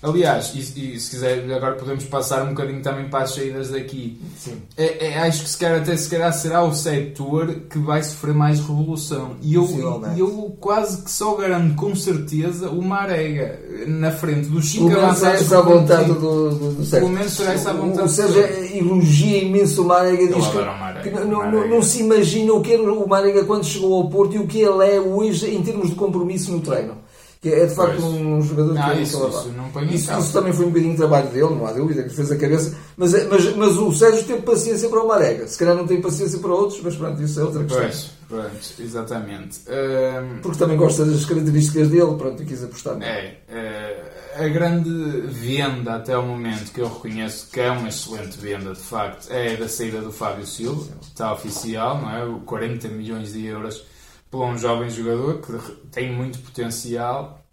Aliás, 0.06 0.52
e, 0.54 0.94
e, 0.94 1.00
se 1.00 1.10
quiser, 1.10 1.50
agora 1.52 1.75
podemos 1.75 2.04
passar 2.04 2.44
um 2.44 2.50
bocadinho 2.50 2.80
também 2.80 3.08
para 3.08 3.25
as 3.25 3.34
saídas 3.34 3.70
daqui. 3.70 4.20
Sim. 4.38 4.62
É, 4.76 5.08
é, 5.08 5.18
acho 5.18 5.42
que 5.42 5.50
se 5.50 5.58
calhar, 5.58 5.80
até 5.80 5.96
se 5.96 6.08
calhar 6.08 6.32
será 6.32 6.62
o 6.62 6.72
setor 6.72 7.52
que 7.68 7.78
vai 7.78 8.02
sofrer 8.02 8.34
mais 8.34 8.60
revolução. 8.60 9.32
E 9.42 9.54
eu, 9.54 9.68
eu 10.16 10.56
quase 10.60 11.02
que 11.02 11.10
só 11.10 11.34
garanto 11.34 11.75
com 11.75 11.94
certeza 11.96 12.70
o 12.70 12.80
Marega 12.80 13.60
na 13.86 14.12
frente 14.12 14.48
dos 14.48 14.70
5 14.70 14.96
avançados. 14.96 15.42
essa 15.42 15.62
vontade 15.62 16.12
do, 16.12 16.50
do, 16.50 16.70
do 16.75 16.90
Pelo 16.90 17.08
menos 17.08 17.32
será 17.32 17.52
essa 17.52 17.72
vontade. 17.72 18.02
Ou 18.02 18.08
seja, 18.08 18.40
elogia 18.75 19.42
imenso 19.42 19.82
o 19.82 19.86
Marega. 19.86 20.26
Diz 20.28 20.46
que, 20.46 20.56
Marega. 20.56 21.00
que 21.00 21.10
não, 21.10 21.38
Marega. 21.38 21.66
não, 21.66 21.82
se 21.82 22.00
imagina 22.00 22.52
o 22.52 22.60
que 22.60 22.75
era 22.75 22.82
o 22.82 23.08
Marega 23.08 23.44
quando 23.44 23.64
chegou 23.64 23.94
ao 23.94 24.08
Porto 24.08 24.36
e 24.36 24.38
o 24.38 24.46
que 24.46 24.60
ele 24.60 24.86
é 24.88 25.00
hoje 25.00 25.52
em 25.52 25.62
termos 25.62 25.90
de 25.90 25.96
compromisso 25.96 26.52
no 26.52 26.60
treino 26.60 27.05
que 27.46 27.54
é 27.54 27.64
de 27.64 27.74
facto 27.76 28.00
pois. 28.00 28.12
um 28.12 28.42
jogador 28.42 28.74
não, 28.74 28.82
que 28.82 29.02
isso, 29.02 29.28
isso, 29.28 29.54
não 29.56 29.84
isso, 29.84 30.18
isso, 30.18 30.32
também 30.32 30.52
foi 30.52 30.66
um 30.66 30.70
bocadinho 30.70 30.92
de 30.92 30.98
trabalho 30.98 31.28
dele, 31.28 31.54
não 31.54 31.64
há 31.64 31.72
dúvida, 31.72 32.02
que 32.02 32.10
fez 32.10 32.32
a 32.32 32.36
cabeça. 32.36 32.76
Mas, 32.96 33.14
é, 33.14 33.24
mas, 33.28 33.54
mas 33.54 33.76
o 33.76 33.92
Sérgio 33.92 34.24
teve 34.24 34.42
paciência 34.42 34.88
para 34.88 35.00
o 35.00 35.06
Marega. 35.06 35.46
Se 35.46 35.56
calhar 35.56 35.76
não 35.76 35.86
tem 35.86 36.00
paciência 36.00 36.40
para 36.40 36.50
outros, 36.50 36.80
mas 36.82 36.96
pronto, 36.96 37.22
isso 37.22 37.38
é 37.38 37.44
outra 37.44 37.62
questão. 37.62 37.82
Pois, 37.82 38.10
pronto, 38.28 38.82
exatamente. 38.82 39.60
Um... 39.68 40.40
Porque 40.40 40.58
também 40.58 40.76
gosta 40.76 41.04
das 41.04 41.24
características 41.24 41.88
dele, 41.88 42.14
pronto, 42.18 42.42
e 42.42 42.46
quis 42.46 42.64
apostar. 42.64 43.00
É, 43.00 43.36
é, 43.48 44.44
a 44.44 44.48
grande 44.48 44.90
venda 45.28 45.94
até 45.94 46.18
o 46.18 46.26
momento 46.26 46.72
que 46.72 46.80
eu 46.80 46.88
reconheço 46.88 47.48
que 47.52 47.60
é 47.60 47.70
uma 47.70 47.88
excelente 47.88 48.36
venda, 48.38 48.72
de 48.72 48.80
facto, 48.80 49.30
é 49.30 49.56
da 49.56 49.68
saída 49.68 50.00
do 50.00 50.10
Fábio 50.10 50.44
Silva, 50.44 50.84
está 51.00 51.32
oficial, 51.32 52.00
não 52.00 52.10
é? 52.10 52.40
40 52.44 52.88
milhões 52.88 53.32
de 53.32 53.46
euros 53.46 53.84
para 54.30 54.40
um 54.40 54.59
jovem 54.59 54.90
jogador 54.90 55.40
que 55.40 55.52
tem 55.90 56.12
muito 56.12 56.38
potencial. 56.40 57.45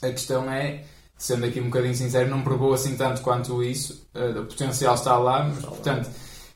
A 0.00 0.10
questão 0.10 0.50
é, 0.50 0.84
sendo 1.16 1.46
aqui 1.46 1.60
um 1.60 1.64
bocadinho 1.64 1.94
sincero, 1.94 2.28
não 2.28 2.42
provou 2.42 2.72
assim 2.72 2.96
tanto 2.96 3.22
quanto 3.22 3.62
isso. 3.62 4.08
Uh, 4.14 4.40
o 4.40 4.46
potencial 4.46 4.94
está 4.94 5.16
lá, 5.16 5.44
mas 5.44 5.64
portanto 5.64 6.10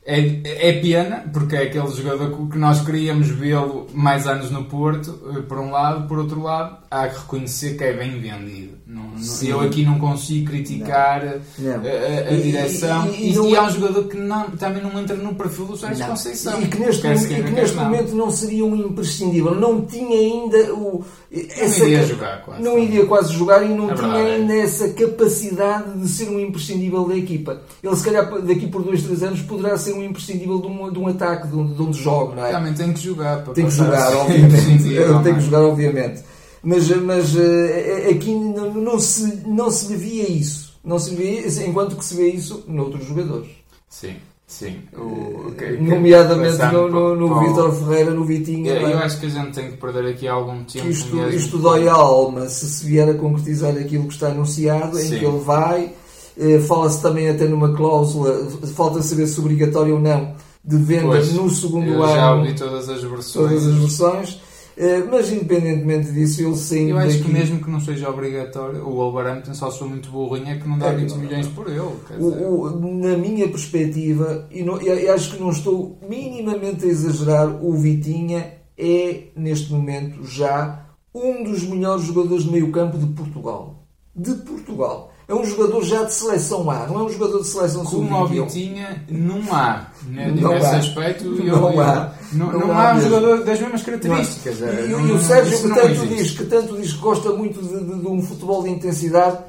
é, 0.07 0.69
é 0.69 0.79
pena, 0.79 1.25
porque 1.33 1.53
é 1.57 1.63
aquele 1.63 1.91
jogador 1.91 2.47
que 2.49 2.57
nós 2.57 2.79
queríamos 2.79 3.27
vê-lo 3.27 3.87
mais 3.93 4.25
anos 4.25 4.49
no 4.49 4.63
Porto, 4.63 5.19
eh, 5.35 5.41
por 5.41 5.59
um 5.59 5.69
lado, 5.69 6.07
por 6.07 6.17
outro 6.17 6.41
lado, 6.41 6.77
há 6.89 7.09
que 7.09 7.19
reconhecer 7.19 7.77
que 7.77 7.83
é 7.83 7.91
bem 7.91 8.17
vendido. 8.17 8.77
Não, 8.87 9.03
não, 9.03 9.43
eu 9.43 9.59
aqui 9.59 9.83
não 9.83 9.99
consigo 9.99 10.49
criticar 10.49 11.25
não. 11.59 11.73
A, 11.73 11.75
a, 11.75 12.29
a 12.29 12.31
e, 12.31 12.41
direção. 12.41 13.07
E, 13.07 13.31
e, 13.31 13.37
e, 13.37 13.49
e 13.49 13.55
é 13.55 13.61
um 13.61 13.69
jogador 13.69 14.07
que 14.07 14.17
também 14.57 14.81
não 14.81 14.97
entra 14.97 15.13
no 15.17 15.35
perfil 15.35 15.65
do 15.65 15.75
Sérgio 15.75 16.05
Conceição. 16.07 16.61
E 16.61 16.67
que 16.67 16.79
neste, 16.79 17.05
momento, 17.05 17.27
que 17.27 17.51
neste 17.51 17.75
momento 17.75 18.15
não 18.15 18.31
seria 18.31 18.63
um 18.63 18.75
imprescindível. 18.77 19.53
Não 19.53 19.81
tinha 19.81 20.17
ainda 20.17 20.73
o. 20.73 21.03
Essa, 21.29 21.79
não 21.79 21.87
iria 21.87 22.05
jogar 22.05 22.41
quase. 22.43 22.63
Não 22.63 22.79
iria 22.79 23.05
quase 23.05 23.33
jogar 23.33 23.65
e 23.65 23.67
não 23.67 23.91
é 23.91 23.95
tinha 23.95 24.07
verdade, 24.07 24.31
ainda 24.31 24.53
é. 24.53 24.59
essa 24.61 24.89
capacidade 24.93 25.99
de 25.99 26.07
ser 26.07 26.29
um 26.29 26.39
imprescindível 26.39 27.05
da 27.05 27.17
equipa. 27.17 27.61
Ele, 27.83 27.95
se 27.97 28.05
calhar, 28.05 28.41
daqui 28.41 28.67
por 28.67 28.83
dois, 28.83 29.03
três 29.03 29.21
anos, 29.21 29.41
poderá 29.41 29.77
ser 29.77 29.96
um 29.97 30.03
imprescindível 30.03 30.59
de 30.59 30.67
um, 30.67 30.91
de 30.91 30.99
um 30.99 31.07
ataque, 31.07 31.47
de 31.47 31.55
um, 31.55 31.73
de 31.73 31.81
um 31.81 31.93
jogo, 31.93 32.35
não 32.35 32.45
é? 32.45 32.51
Também 32.51 32.73
tem 32.73 32.93
que 32.93 32.99
jogar. 32.99 33.43
tem 33.43 33.65
que 33.65 33.71
jogar, 33.71 34.13
obviamente. 34.17 35.23
tem 35.23 35.35
que 35.35 35.41
jogar, 35.41 35.61
obviamente. 35.61 36.23
Mas, 36.63 36.89
mas 36.89 37.35
uh, 37.35 38.09
aqui 38.11 38.33
não, 38.33 38.73
não, 38.73 38.99
se, 38.99 39.43
não 39.47 39.71
se 39.71 39.87
lhe 39.87 39.95
via 39.95 40.29
isso. 40.29 40.77
Não 40.83 40.99
se 40.99 41.13
via 41.15 41.47
isso, 41.47 41.61
enquanto 41.63 41.95
que 41.95 42.05
se 42.05 42.15
vê 42.15 42.29
isso 42.29 42.63
noutros 42.67 43.05
jogadores. 43.05 43.49
Sim. 43.89 44.15
Sim, 44.47 44.77
o, 44.95 45.51
que, 45.51 45.71
nomeadamente 45.71 46.57
no, 46.71 46.87
no, 46.87 47.15
no 47.17 47.39
Vitor 47.41 47.69
Ferreira, 47.73 48.11
no 48.11 48.23
Vitinho. 48.23 48.65
Eu, 48.67 48.91
eu, 48.91 48.99
acho 48.99 49.19
que 49.19 49.25
a 49.25 49.29
gente 49.29 49.51
tem 49.51 49.71
que 49.71 49.77
perder 49.77 50.05
aqui 50.05 50.25
algum 50.25 50.63
tempo. 50.63 50.87
Isto, 50.87 51.17
isto 51.31 51.57
dói 51.57 51.89
a 51.89 51.93
alma 51.93 52.47
se 52.47 52.65
se 52.65 52.85
vier 52.85 53.09
a 53.09 53.13
concretizar 53.13 53.71
aquilo 53.71 54.07
que 54.07 54.13
está 54.13 54.27
anunciado, 54.27 54.95
Sim. 54.95 55.15
em 55.15 55.19
que 55.19 55.25
ele 55.25 55.39
vai. 55.39 55.91
Eh, 56.37 56.59
Fala-se 56.59 57.01
também 57.01 57.29
até 57.29 57.47
numa 57.47 57.73
cláusula, 57.73 58.47
falta 58.75 59.01
saber 59.01 59.27
se 59.27 59.39
obrigatório 59.39 59.95
ou 59.95 59.99
não, 59.99 60.35
de 60.63 60.77
venda 60.77 61.07
pois, 61.07 61.33
no 61.33 61.49
segundo 61.49 61.87
eu 61.87 62.03
ano. 62.03 62.15
Já 62.15 62.35
ouvi 62.35 62.53
todas 62.53 62.89
as 62.89 63.01
versões. 63.01 63.49
Todas 63.49 63.67
as 63.67 63.75
versões. 63.75 64.41
Eh, 64.77 65.03
mas 65.09 65.31
independentemente 65.31 66.11
disso, 66.11 66.43
ele 66.43 66.55
sim. 66.55 66.91
Eu 66.91 66.99
acho 66.99 67.17
daqui... 67.17 67.23
que 67.23 67.31
mesmo 67.31 67.59
que 67.59 67.71
não 67.71 67.79
seja 67.79 68.07
obrigatório, 68.07 68.87
o 68.87 68.91
Wolverhampton 68.91 69.55
só 69.55 69.71
sou 69.71 69.89
muito 69.89 70.11
burrinho 70.11 70.49
é 70.49 70.55
que 70.57 70.67
não 70.67 70.77
dá 70.77 70.89
é, 70.89 70.95
20 70.97 71.09
não, 71.09 71.17
milhões 71.17 71.47
não. 71.47 71.53
por 71.53 71.67
ele. 71.67 71.79
O, 72.19 72.61
o, 72.61 72.93
na 72.99 73.17
minha 73.17 73.47
perspectiva, 73.47 74.47
e, 74.51 74.61
não, 74.61 74.75
acho 75.11 75.31
que 75.31 75.41
não 75.41 75.49
estou 75.49 75.97
minimamente 76.07 76.85
a 76.85 76.87
exagerar, 76.87 77.65
o 77.65 77.73
Vitinha 77.73 78.53
é 78.77 79.23
neste 79.35 79.73
momento 79.73 80.23
já 80.23 80.85
um 81.11 81.43
dos 81.43 81.63
melhores 81.63 82.03
jogadores 82.03 82.43
de 82.43 82.51
meio 82.51 82.71
campo 82.71 82.99
de 82.99 83.07
Portugal. 83.07 83.83
De 84.15 84.35
Portugal 84.35 85.11
é 85.27 85.35
um 85.35 85.45
jogador 85.45 85.83
já 85.83 86.03
de 86.03 86.13
seleção 86.13 86.71
A, 86.71 86.87
não 86.87 87.01
é 87.01 87.03
um 87.03 87.09
jogador 87.09 87.41
de 87.41 87.47
seleção 87.47 87.85
sub 87.85 88.07
Como 88.07 88.23
o 88.23 88.27
Vitinha, 88.27 89.03
não 89.09 89.53
há. 89.53 89.87
Né, 90.07 90.33
não 90.39 90.51
nesse 90.53 90.65
há. 90.67 90.77
aspecto, 90.77 91.25
não, 91.25 91.45
eu, 91.45 91.81
há. 91.81 92.13
não, 92.31 92.51
não, 92.51 92.59
não 92.59 92.71
há, 92.71 92.91
há 92.91 92.95
um 92.95 93.01
jogador 93.01 93.43
das 93.43 93.59
mesmas 93.59 93.83
características. 93.83 94.61
É, 94.61 94.85
e, 94.85 94.89
e, 94.89 94.93
o 94.93 95.19
Sérgio, 95.19 95.61
que 95.61 95.75
tanto, 95.75 96.07
diz, 96.07 96.31
que 96.31 96.45
tanto 96.45 96.77
diz 96.77 96.93
que 96.93 96.99
gosta 96.99 97.33
muito 97.33 97.61
de, 97.61 97.77
de, 97.77 97.99
de 97.99 98.07
um 98.07 98.21
futebol 98.21 98.63
de 98.63 98.69
intensidade, 98.69 99.39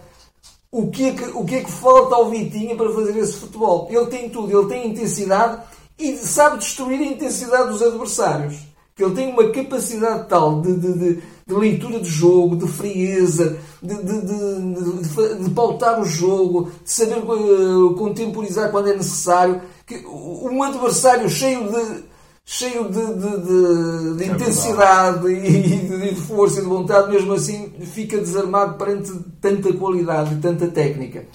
o 0.70 0.90
que, 0.90 1.08
é 1.08 1.12
que, 1.12 1.24
o 1.30 1.44
que 1.44 1.54
é 1.54 1.60
que 1.62 1.70
falta 1.70 2.16
ao 2.16 2.28
Vitinha 2.28 2.74
para 2.74 2.92
fazer 2.92 3.16
esse 3.16 3.34
futebol? 3.34 3.88
Ele 3.90 4.06
tem 4.06 4.28
tudo, 4.28 4.58
ele 4.58 4.68
tem 4.68 4.90
intensidade 4.90 5.62
e 5.98 6.16
sabe 6.16 6.58
destruir 6.58 7.00
a 7.00 7.06
intensidade 7.06 7.70
dos 7.70 7.82
adversários. 7.82 8.56
Que 8.94 9.04
ele 9.04 9.14
tem 9.14 9.32
uma 9.32 9.48
capacidade 9.50 10.28
tal 10.28 10.60
de, 10.60 10.74
de, 10.76 11.22
de 11.48 11.54
leitura 11.54 11.98
de 11.98 12.08
jogo, 12.08 12.56
de 12.56 12.68
frieza, 12.68 13.56
de, 13.82 13.94
de, 13.94 14.20
de, 14.20 15.44
de 15.44 15.50
pautar 15.50 15.98
o 15.98 16.04
jogo, 16.04 16.70
de 16.84 16.90
saber 16.92 17.18
uh, 17.18 17.94
contemporizar 17.94 18.70
quando 18.70 18.90
é 18.90 18.94
necessário. 18.94 19.62
Que 19.86 20.04
um 20.06 20.62
adversário 20.62 21.28
cheio 21.30 21.72
de, 21.72 22.04
cheio 22.44 22.84
de, 22.90 24.14
de, 24.14 24.24
é 24.24 24.26
intensidade 24.26 25.26
e 25.26 26.10
de, 26.10 26.14
força 26.16 26.58
e 26.58 26.62
de 26.62 26.68
vontade, 26.68 27.10
mesmo 27.10 27.32
assim 27.32 27.72
fica 27.94 28.18
desarmado 28.18 28.76
perante 28.76 29.10
tanta 29.40 29.72
qualidade 29.72 30.34
e 30.34 30.38
tanta 30.38 30.68
técnica. 30.68 31.26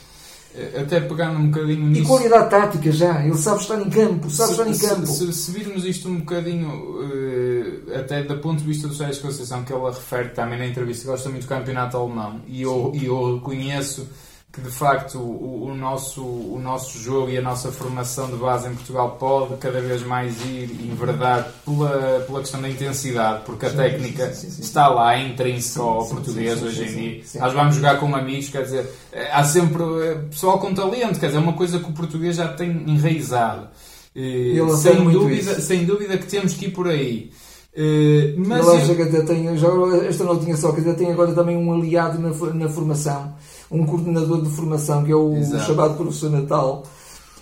Eh, 0.56 0.82
até 0.82 1.00
pegando 1.00 1.40
um 1.40 1.48
bocadinho 1.48 1.88
nisso. 1.88 2.04
E 2.04 2.06
qualidade 2.06 2.50
tática 2.50 2.92
já, 2.92 3.26
ele 3.26 3.38
sabe 3.38 3.62
estar 3.62 3.82
em 3.82 3.90
campo, 3.90 4.30
sabe 4.30 4.54
se, 4.54 4.62
estar 4.62 4.70
em 4.70 4.90
campo. 4.90 5.08
Se, 5.08 5.26
se, 5.26 5.34
se 5.34 5.52
virmos 5.52 5.84
isto 5.84 6.08
um 6.08 6.20
bocadinho, 6.20 6.70
uh, 6.70 7.98
até 7.98 8.22
do 8.22 8.38
ponto 8.38 8.60
de 8.60 8.66
vista 8.66 8.88
do 8.88 8.94
Sérgio 8.94 9.22
Conceição, 9.22 9.64
que 9.64 9.74
ele 9.74 9.86
refere 9.86 10.30
também 10.30 10.60
na 10.60 10.68
entrevista, 10.68 11.10
gosta 11.10 11.30
muito 11.30 11.44
do 11.44 11.50
campeonato 11.50 11.98
alemão, 11.98 12.42
e 12.48 12.62
eu, 12.62 12.92
e 12.94 13.06
eu 13.06 13.36
reconheço 13.36 14.08
que 14.54 14.62
de 14.62 14.70
facto 14.70 15.18
o, 15.18 15.72
o, 15.72 15.76
nosso, 15.76 16.22
o 16.22 16.60
nosso 16.62 17.00
jogo 17.00 17.32
e 17.32 17.38
a 17.40 17.42
nossa 17.42 17.72
formação 17.72 18.30
de 18.30 18.36
base 18.36 18.70
em 18.70 18.76
Portugal 18.76 19.18
pode 19.20 19.58
cada 19.58 19.82
vez 19.82 20.04
mais 20.04 20.40
ir 20.46 20.70
enverdar 20.92 21.52
pela, 21.66 22.20
pela 22.20 22.40
questão 22.40 22.62
da 22.62 22.70
intensidade, 22.70 23.42
porque 23.46 23.66
a 23.66 23.72
sim, 23.72 23.78
técnica 23.78 24.32
sim, 24.32 24.52
sim, 24.52 24.62
está 24.62 24.90
lá, 24.90 25.18
é 25.18 25.24
intrínseca 25.28 25.82
ao 25.82 26.08
português 26.08 26.62
hoje 26.62 26.84
em 26.84 26.94
dia. 26.94 27.24
Nós 27.40 27.52
vamos 27.52 27.76
jogar 27.78 28.00
com 28.00 28.16
amigos, 28.16 28.50
quer 28.50 28.62
dizer, 28.62 28.88
há 29.32 29.44
sempre 29.44 29.82
eh, 30.04 30.16
pessoal 30.30 30.60
com 30.60 30.72
talento, 30.72 31.20
quer 31.20 31.26
dizer, 31.28 31.40
é 31.40 31.42
uma 31.42 31.54
coisa 31.54 31.80
que 31.80 31.90
o 31.90 31.94
português 31.94 32.36
já 32.36 32.48
tem 32.50 32.70
enraizado. 32.88 33.70
E, 34.16 34.56
sem, 34.78 35.10
dúvida, 35.10 35.60
sem 35.62 35.84
dúvida 35.84 36.16
que 36.16 36.28
temos 36.28 36.54
que 36.54 36.66
ir 36.68 36.72
por 36.72 36.88
aí. 36.88 37.32
Uh, 37.76 38.36
mas 38.38 38.88
eu 38.88 38.96
que 38.96 39.02
até 39.02 39.22
tem, 39.22 39.58
já, 39.58 39.68
esta 40.08 40.24
não 40.24 40.40
tinha 40.40 40.56
só, 40.56 40.72
que 40.72 40.82
até 40.82 40.94
tem 40.94 41.12
agora 41.12 41.34
também 41.34 41.58
um 41.58 41.74
aliado 41.74 42.20
na, 42.20 42.30
na 42.54 42.70
formação 42.70 43.34
um 43.74 43.86
coordenador 43.86 44.44
de 44.44 44.50
formação, 44.50 45.04
que 45.04 45.12
é 45.12 45.16
o 45.16 45.36
Exato. 45.36 45.66
chamado 45.66 45.96
professor 45.96 46.30
Natal. 46.30 46.84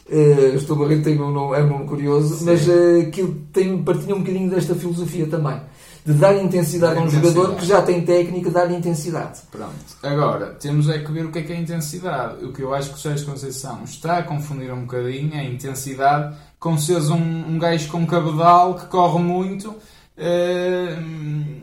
Uh, 0.09 0.55
estou 0.55 0.83
a 0.83 0.87
rir, 0.87 1.03
tenho 1.03 1.25
um 1.25 1.31
nome, 1.31 1.57
é 1.57 1.63
um 1.63 1.69
nome 1.69 1.85
curioso, 1.85 2.35
Sim. 2.35 2.45
mas 2.45 2.67
uh, 2.67 3.11
que 3.11 3.23
tem, 3.53 3.81
partilha 3.83 4.15
um 4.15 4.19
bocadinho 4.19 4.49
desta 4.49 4.73
filosofia 4.75 5.27
também. 5.27 5.59
De 6.03 6.13
dar 6.13 6.35
intensidade 6.35 6.97
a 6.97 7.01
um 7.01 7.09
jogador 7.09 7.55
que 7.55 7.65
já 7.65 7.81
tem 7.83 8.01
técnica, 8.03 8.49
dar 8.49 8.71
intensidade. 8.71 9.39
Pronto. 9.51 9.69
Agora, 10.01 10.47
temos 10.59 10.89
é 10.89 10.97
que 10.97 11.11
ver 11.11 11.25
o 11.25 11.31
que 11.31 11.39
é 11.39 11.41
que 11.43 11.53
é 11.53 11.59
intensidade. 11.59 12.43
O 12.43 12.51
que 12.51 12.63
eu 12.63 12.73
acho 12.73 12.89
que 12.89 12.95
o 12.95 12.99
Sérgio 12.99 13.27
Conceição 13.27 13.83
está 13.83 14.17
a 14.17 14.23
confundir 14.23 14.73
um 14.73 14.81
bocadinho 14.81 15.35
é 15.35 15.41
a 15.41 15.43
intensidade 15.43 16.35
com 16.59 16.75
seres 16.75 17.11
um, 17.11 17.17
um 17.17 17.59
gajo 17.59 17.87
com 17.89 18.03
cabedal 18.07 18.73
que 18.73 18.87
corre 18.87 19.19
muito. 19.19 19.75
Uh, 20.17 21.61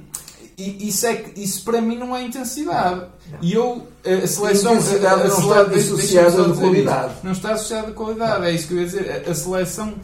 isso, 0.58 1.06
é, 1.06 1.24
isso 1.36 1.64
para 1.64 1.80
mim 1.80 1.96
não 1.96 2.16
é 2.16 2.24
intensidade. 2.24 3.06
Não. 3.30 3.38
E 3.40 3.52
eu, 3.52 3.86
a 4.04 4.26
seleção. 4.26 4.72
A 4.72 4.74
intensidade 4.74 5.22
a, 5.22 5.28
não 5.28 5.38
está 5.38 5.62
associada 5.62 6.44
de 6.44 6.58
qualidade. 6.58 7.14
Não 7.22 7.32
está 7.32 7.52
associada 7.52 7.88
a 7.88 7.92
qualidade, 7.92 8.46
é 8.46 8.52
isso 8.52 8.68
que 8.68 8.74
eu 8.74 8.78
ia 8.78 8.84
dizer. 8.84 9.24
A, 9.26 9.30
a 9.30 9.34
seleção 9.34 9.94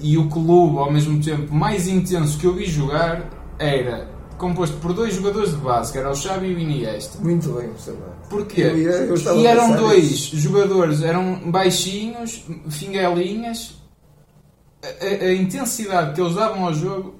e 0.00 0.18
o 0.18 0.28
clube, 0.28 0.78
ao 0.78 0.92
mesmo 0.92 1.22
tempo, 1.22 1.54
mais 1.54 1.88
intenso 1.88 2.38
que 2.38 2.46
eu 2.46 2.54
vi 2.54 2.66
jogar 2.66 3.30
era 3.58 4.08
composto 4.36 4.76
por 4.76 4.92
dois 4.92 5.14
jogadores 5.14 5.50
de 5.50 5.56
base, 5.56 5.92
que 5.92 5.98
era 5.98 6.10
o 6.10 6.14
Xavi 6.14 6.48
e 6.48 6.54
o 6.54 6.58
Iniesta. 6.58 7.18
Muito 7.22 7.48
bem 7.50 7.70
observado. 7.70 8.12
Porquê? 8.28 8.62
Eu, 8.62 8.76
eu 8.76 9.38
e 9.38 9.46
eram 9.46 9.76
dois 9.76 10.10
isso. 10.10 10.36
jogadores, 10.36 11.02
eram 11.02 11.50
baixinhos, 11.50 12.44
fingelinhas. 12.68 13.74
A, 14.82 15.04
a, 15.04 15.28
a, 15.28 15.34
intensidade 15.34 16.14
que 16.14 16.20
eles 16.20 16.34
davam 16.34 16.66
ao 16.66 16.74
jogo 16.74 17.15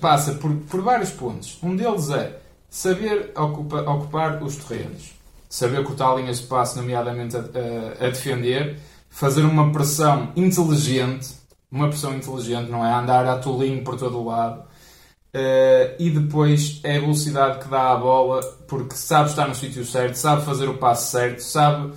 passa 0.00 0.34
por, 0.34 0.54
por 0.54 0.80
vários 0.82 1.10
pontos. 1.10 1.58
Um 1.62 1.76
deles 1.76 2.10
é 2.10 2.40
saber 2.68 3.32
ocupa, 3.36 3.80
ocupar 3.82 4.42
os 4.42 4.56
terrenos, 4.56 5.12
saber 5.48 5.82
cortar 5.84 6.16
linhas 6.16 6.40
de 6.40 6.46
passe, 6.46 6.76
nomeadamente 6.76 7.36
a, 7.36 7.40
a, 7.40 8.06
a 8.06 8.10
defender, 8.10 8.78
fazer 9.08 9.42
uma 9.42 9.72
pressão 9.72 10.32
inteligente, 10.36 11.34
uma 11.70 11.88
pressão 11.88 12.14
inteligente, 12.14 12.70
não 12.70 12.84
é? 12.84 12.92
Andar 12.92 13.26
a 13.26 13.38
tolinho 13.38 13.82
por 13.82 13.96
todo 13.96 14.18
o 14.18 14.24
lado, 14.26 14.68
Uh, 15.28 15.92
e 15.98 16.08
depois 16.08 16.80
é 16.82 16.96
a 16.96 17.00
velocidade 17.00 17.58
que 17.58 17.68
dá 17.68 17.92
à 17.92 17.96
bola, 17.96 18.40
porque 18.66 18.96
sabe 18.96 19.28
estar 19.28 19.46
no 19.46 19.54
sítio 19.54 19.84
certo, 19.84 20.14
sabe 20.14 20.42
fazer 20.42 20.66
o 20.70 20.78
passo 20.78 21.10
certo, 21.10 21.40
sabe, 21.40 21.92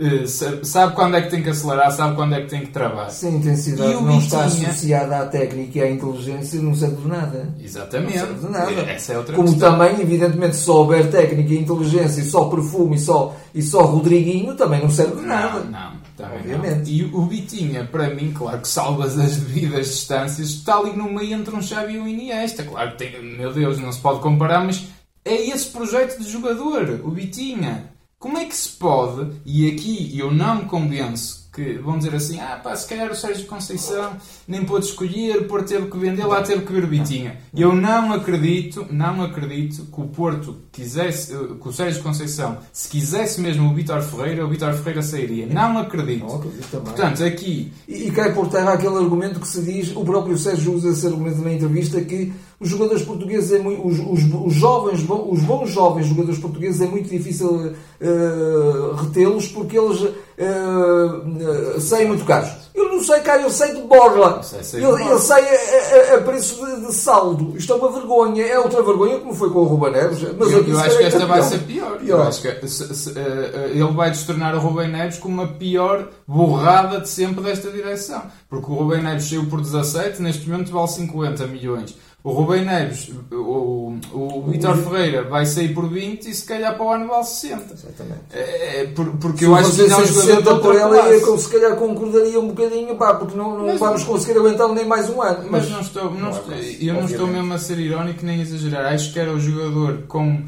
uh, 0.00 0.64
sabe 0.64 0.94
quando 0.94 1.16
é 1.16 1.22
que 1.22 1.30
tem 1.30 1.42
que 1.42 1.50
acelerar, 1.50 1.90
sabe 1.92 2.14
quando 2.14 2.34
é 2.34 2.42
que 2.42 2.48
tem 2.48 2.60
que 2.60 2.72
travar. 2.72 3.10
Se 3.10 3.26
a 3.26 3.30
intensidade 3.30 3.94
não 3.94 4.04
Bitinha... 4.04 4.18
está 4.18 4.44
associada 4.44 5.18
à 5.18 5.26
técnica 5.26 5.78
e 5.78 5.82
à 5.82 5.90
inteligência, 5.90 6.60
não 6.60 6.74
serve 6.74 6.96
de 6.96 7.08
nada. 7.08 7.54
Exatamente. 7.60 8.18
Não 8.18 8.26
serve 8.26 8.46
de 8.46 8.52
nada. 8.52 8.90
Essa 8.90 9.12
é 9.12 9.18
outra 9.18 9.34
Como 9.34 9.48
questão. 9.48 9.72
também, 9.72 10.00
evidentemente, 10.00 10.56
se 10.56 10.62
só 10.62 10.78
houver 10.78 11.10
técnica 11.10 11.52
e 11.52 11.58
inteligência 11.58 12.20
e 12.20 12.24
só 12.24 12.44
perfume 12.44 12.96
e 12.96 13.00
só, 13.00 13.36
e 13.54 13.62
só 13.62 13.82
Rodriguinho, 13.82 14.54
também 14.54 14.80
não 14.80 14.90
serve 14.90 15.16
de 15.16 15.26
nada. 15.26 15.60
Não, 15.60 15.70
não. 15.70 16.08
Também 16.16 16.38
Obviamente. 16.38 16.78
Não. 16.78 16.86
E 16.88 17.04
o 17.14 17.22
Bitinha, 17.22 17.84
para 17.84 18.12
mim, 18.12 18.32
claro 18.36 18.60
que 18.60 18.68
salvas 18.68 19.18
as 19.18 19.36
devidas 19.38 19.86
distâncias, 19.86 20.48
está 20.48 20.76
ali 20.76 20.96
no 20.96 21.10
meio 21.10 21.34
entre 21.34 21.54
um 21.54 21.62
Xavi 21.62 21.94
e 21.94 21.98
um 22.00 22.08
Iniesta. 22.08 22.64
Claro 22.64 22.92
que 22.92 22.98
tem, 22.98 23.22
meu 23.22 23.52
Deus, 23.52 23.78
não 23.78 23.92
se 23.92 24.00
pode 24.00 24.20
comparar, 24.20 24.64
mas 24.64 24.84
é 25.24 25.34
esse 25.48 25.66
projeto 25.66 26.18
de 26.18 26.28
jogador, 26.28 27.00
o 27.04 27.10
Bitinha. 27.10 27.97
Como 28.18 28.36
é 28.36 28.46
que 28.46 28.56
se 28.56 28.70
pode, 28.70 29.30
e 29.46 29.70
aqui 29.70 30.18
eu 30.18 30.32
não 30.32 30.56
me 30.56 30.64
convenço 30.64 31.48
que 31.54 31.74
vão 31.74 31.98
dizer 31.98 32.16
assim: 32.16 32.40
ah, 32.40 32.58
pá, 32.60 32.74
se 32.74 32.88
calhar 32.88 33.10
o 33.10 33.14
Sérgio 33.14 33.46
Conceição 33.46 34.16
nem 34.46 34.64
pôde 34.64 34.86
escolher, 34.86 35.38
o 35.38 35.44
Porto 35.44 35.68
teve 35.68 35.86
que 35.86 35.96
vender, 35.96 36.24
lá 36.24 36.42
teve 36.42 36.64
que 36.64 36.72
ver 36.72 36.82
o 36.82 36.88
Bitinha. 36.88 37.38
Eu 37.54 37.74
não 37.76 38.12
acredito, 38.12 38.86
não 38.90 39.22
acredito 39.22 39.84
que 39.84 40.00
o 40.00 40.08
Porto 40.08 40.56
quisesse, 40.72 41.32
que 41.32 41.68
o 41.68 41.72
Sérgio 41.72 42.02
Conceição, 42.02 42.58
se 42.72 42.88
quisesse 42.88 43.40
mesmo 43.40 43.70
o 43.70 43.74
Vítor 43.74 44.02
Ferreira, 44.02 44.44
o 44.44 44.48
Vítor 44.48 44.74
Ferreira 44.74 45.02
sairia. 45.02 45.46
Não 45.46 45.78
acredito. 45.78 46.26
Não 46.26 46.36
acredito 46.36 46.70
também. 46.72 46.86
Portanto, 46.86 47.22
aqui. 47.22 47.72
E, 47.86 48.08
e 48.08 48.10
cai 48.10 48.34
por 48.34 48.48
terra 48.48 48.72
aquele 48.72 48.96
argumento 48.96 49.38
que 49.38 49.46
se 49.46 49.62
diz, 49.62 49.94
o 49.94 50.04
próprio 50.04 50.36
Sérgio 50.36 50.74
usa 50.74 50.90
esse 50.90 51.06
argumento 51.06 51.38
na 51.38 51.52
entrevista, 51.52 52.00
que 52.00 52.32
os 52.60 52.68
jogadores 52.68 53.02
portugueses, 53.02 53.52
é 53.52 53.58
muito, 53.58 53.86
os, 53.86 53.98
os, 54.00 54.46
os, 54.46 54.54
jovens, 54.54 55.00
os 55.00 55.42
bons 55.42 55.70
jovens 55.70 56.06
jogadores 56.06 56.40
portugueses, 56.40 56.80
é 56.80 56.86
muito 56.86 57.08
difícil 57.08 57.48
uh, 57.50 58.94
retê-los 58.96 59.46
porque 59.48 59.78
eles 59.78 60.00
uh, 60.00 61.80
saem 61.80 62.08
muito 62.08 62.24
caros. 62.24 62.68
Eu 62.78 62.90
não 62.90 63.02
sei, 63.02 63.20
cara, 63.20 63.42
eu 63.42 63.50
sei 63.50 63.74
de 63.74 63.82
borla. 63.82 64.40
Eu, 64.74 64.96
eu 64.98 65.18
sei 65.18 65.36
a, 65.36 66.14
a, 66.14 66.18
a 66.18 66.20
preço 66.20 66.64
de, 66.64 66.86
de, 66.86 66.94
saldo. 66.94 67.56
Isto 67.56 67.72
é 67.72 67.76
uma 67.76 67.90
vergonha. 67.90 68.44
É 68.44 68.58
outra 68.58 68.82
vergonha, 68.82 69.18
como 69.18 69.34
foi 69.34 69.50
com 69.50 69.60
o 69.60 69.64
Ruben 69.64 69.90
Neves. 69.90 70.20
Mas 70.38 70.52
eu, 70.52 70.64
eu 70.64 70.78
acho 70.78 70.96
que 70.96 71.02
esta 71.02 71.26
vai 71.26 71.42
ser 71.42 71.58
pior. 71.58 71.98
pior. 71.98 72.20
Eu 72.20 72.22
acho 72.22 72.40
que 72.40 72.68
se, 72.68 72.94
se, 72.94 73.10
uh, 73.10 73.70
ele 73.70 73.92
vai 73.92 74.10
destornar 74.10 74.54
o 74.54 74.60
Ruben 74.60 74.90
Neves 74.90 75.18
como 75.18 75.42
a 75.42 75.48
pior 75.48 76.08
borrada 76.26 77.00
de 77.00 77.08
sempre 77.08 77.42
desta 77.42 77.68
direção. 77.70 78.22
Porque 78.48 78.70
o 78.70 78.74
Ruben 78.74 79.02
Neves 79.02 79.24
saiu 79.28 79.46
por 79.46 79.60
17, 79.60 80.22
neste 80.22 80.48
momento 80.48 80.70
vale 80.70 80.88
50 80.88 81.48
milhões. 81.48 81.96
O 82.24 82.32
Rubem 82.32 82.64
Neves, 82.64 83.10
o, 83.30 83.36
o, 83.36 84.00
o 84.12 84.50
Vitor 84.50 84.76
Ferreira 84.76 85.22
vai 85.22 85.46
sair 85.46 85.72
por 85.72 85.88
20 85.88 86.28
e 86.28 86.34
se 86.34 86.44
calhar 86.44 86.76
para 86.76 86.84
o 86.84 86.90
ano 86.90 87.06
vale 87.06 87.24
60. 87.24 87.74
Exatamente. 87.74 88.20
É, 88.32 88.82
é 88.82 88.86
porque 88.86 89.38
se 89.38 89.44
eu 89.44 89.54
acho 89.54 89.70
que 89.70 89.86
não 89.86 90.00
é 90.00 90.02
um 90.02 90.06
jogador 90.06 90.60
por 90.60 90.74
ela, 90.74 90.96
eu, 90.96 91.38
se 91.38 91.48
calhar 91.48 91.76
concordaria 91.76 92.40
um 92.40 92.48
bocadinho, 92.48 92.96
pá, 92.96 93.14
porque 93.14 93.36
não, 93.36 93.56
não 93.56 93.66
mas, 93.66 93.78
vamos 93.78 94.02
conseguir 94.02 94.36
aguentá-lo 94.36 94.74
nem 94.74 94.84
mais 94.84 95.08
um 95.08 95.22
ano. 95.22 95.46
Mas, 95.48 95.62
mas 95.62 95.70
não 95.70 95.80
estou, 95.80 96.04
não, 96.10 96.20
não 96.20 96.30
estou, 96.30 96.54
eu 96.54 96.94
não 96.94 97.04
estou 97.04 97.26
mesmo 97.28 97.54
a 97.54 97.58
ser 97.58 97.78
irónico 97.78 98.26
nem 98.26 98.40
a 98.40 98.42
exagerar. 98.42 98.92
Acho 98.92 99.12
que 99.12 99.20
era 99.20 99.32
o 99.32 99.38
jogador 99.38 100.02
com 100.08 100.42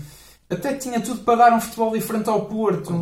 até 0.51 0.75
tinha 0.75 1.01
tudo 1.01 1.21
para 1.21 1.37
dar 1.37 1.53
um 1.53 1.61
futebol 1.61 1.93
diferente 1.93 2.29
ao 2.29 2.47
Porto. 2.47 2.93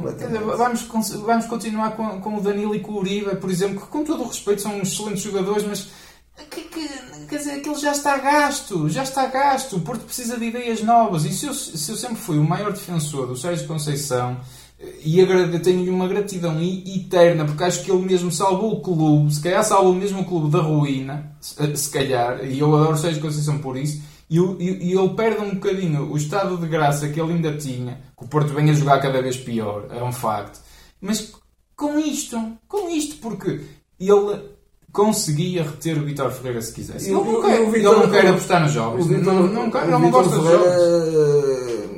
Vamos, 0.59 0.83
vamos 0.83 1.47
continuar 1.47 1.93
com, 1.93 2.21
com 2.21 2.37
o 2.37 2.41
Danilo 2.43 2.75
e 2.75 2.81
com 2.81 2.93
o 2.93 2.99
Uribe, 2.99 3.37
por 3.37 3.51
exemplo, 3.51 3.81
que 3.81 3.87
com 3.87 4.05
todo 4.05 4.23
o 4.25 4.27
respeito 4.27 4.61
são 4.61 4.79
excelentes 4.83 5.23
jogadores, 5.23 5.65
mas 5.65 5.89
que, 6.45 6.63
que, 6.63 6.89
quer 7.29 7.37
dizer, 7.37 7.53
aquilo 7.53 7.79
já 7.79 7.93
está 7.93 8.19
gasto, 8.19 8.89
já 8.89 9.03
está 9.03 9.27
gasto. 9.27 9.77
O 9.77 9.81
Porto 9.81 10.05
precisa 10.05 10.39
de 10.39 10.47
ideias 10.47 10.83
novas. 10.83 11.25
E 11.25 11.33
se 11.33 11.47
eu, 11.47 11.55
se 11.55 11.91
eu 11.91 11.97
sempre 11.97 12.17
fui 12.17 12.39
o 12.39 12.45
maior 12.45 12.73
defensor 12.73 13.27
do 13.27 13.37
Sérgio 13.37 13.67
Conceição, 13.67 14.41
e 14.81 15.59
tenho 15.61 15.93
uma 15.93 16.07
gratidão 16.07 16.61
eterna, 16.63 17.45
porque 17.45 17.65
acho 17.65 17.83
que 17.83 17.91
ele 17.91 18.05
mesmo 18.05 18.31
salvou 18.31 18.75
o 18.75 18.81
clube, 18.81 19.35
se 19.35 19.41
calhar 19.41 19.65
salvou 19.65 19.93
mesmo 19.93 20.21
o 20.21 20.25
clube 20.25 20.51
da 20.51 20.61
ruína, 20.61 21.37
se 21.41 21.91
calhar, 21.91 22.45
e 22.45 22.61
eu 22.61 22.75
adoro 22.75 22.95
o 22.95 22.97
Sérgio 22.97 23.21
Conceição 23.21 23.59
por 23.59 23.77
isso, 23.77 24.01
e, 24.31 24.39
e, 24.39 24.91
e 24.91 24.93
ele 24.93 25.09
perde 25.15 25.41
um 25.41 25.55
bocadinho 25.55 26.13
o 26.13 26.17
estado 26.17 26.57
de 26.57 26.69
graça 26.69 27.09
que 27.09 27.21
ele 27.21 27.33
ainda 27.33 27.57
tinha, 27.57 28.01
que 28.17 28.25
o 28.25 28.29
Porto 28.29 28.55
vem 28.55 28.71
a 28.71 28.73
jogar 28.73 29.01
cada 29.01 29.21
vez 29.21 29.37
pior, 29.37 29.89
é 29.91 30.03
um 30.03 30.13
facto. 30.13 30.61
Mas 31.01 31.33
com 31.75 31.99
isto, 31.99 32.57
com 32.69 32.89
isto, 32.89 33.17
porque 33.17 33.61
ele 33.99 34.58
conseguia 34.93 35.63
reter 35.63 35.99
o 35.99 36.05
Vitor 36.05 36.31
Ferreira 36.31 36.63
se 36.63 36.73
quisesse. 36.73 37.11
Ele, 37.11 37.15
não, 37.15 37.43
quer, 37.43 37.61
ele 37.61 37.83
não 37.83 38.11
quer 38.11 38.27
apostar 38.27 38.63
nos 38.63 38.73
jogos. 38.73 39.05
O 39.05 39.09
Vitor, 39.09 39.35
não, 39.35 39.43
não, 39.47 39.71
quer, 39.71 39.87
não 39.87 40.11
gosta 40.11 40.37
dos 40.37 40.51
jogos. 40.51 41.89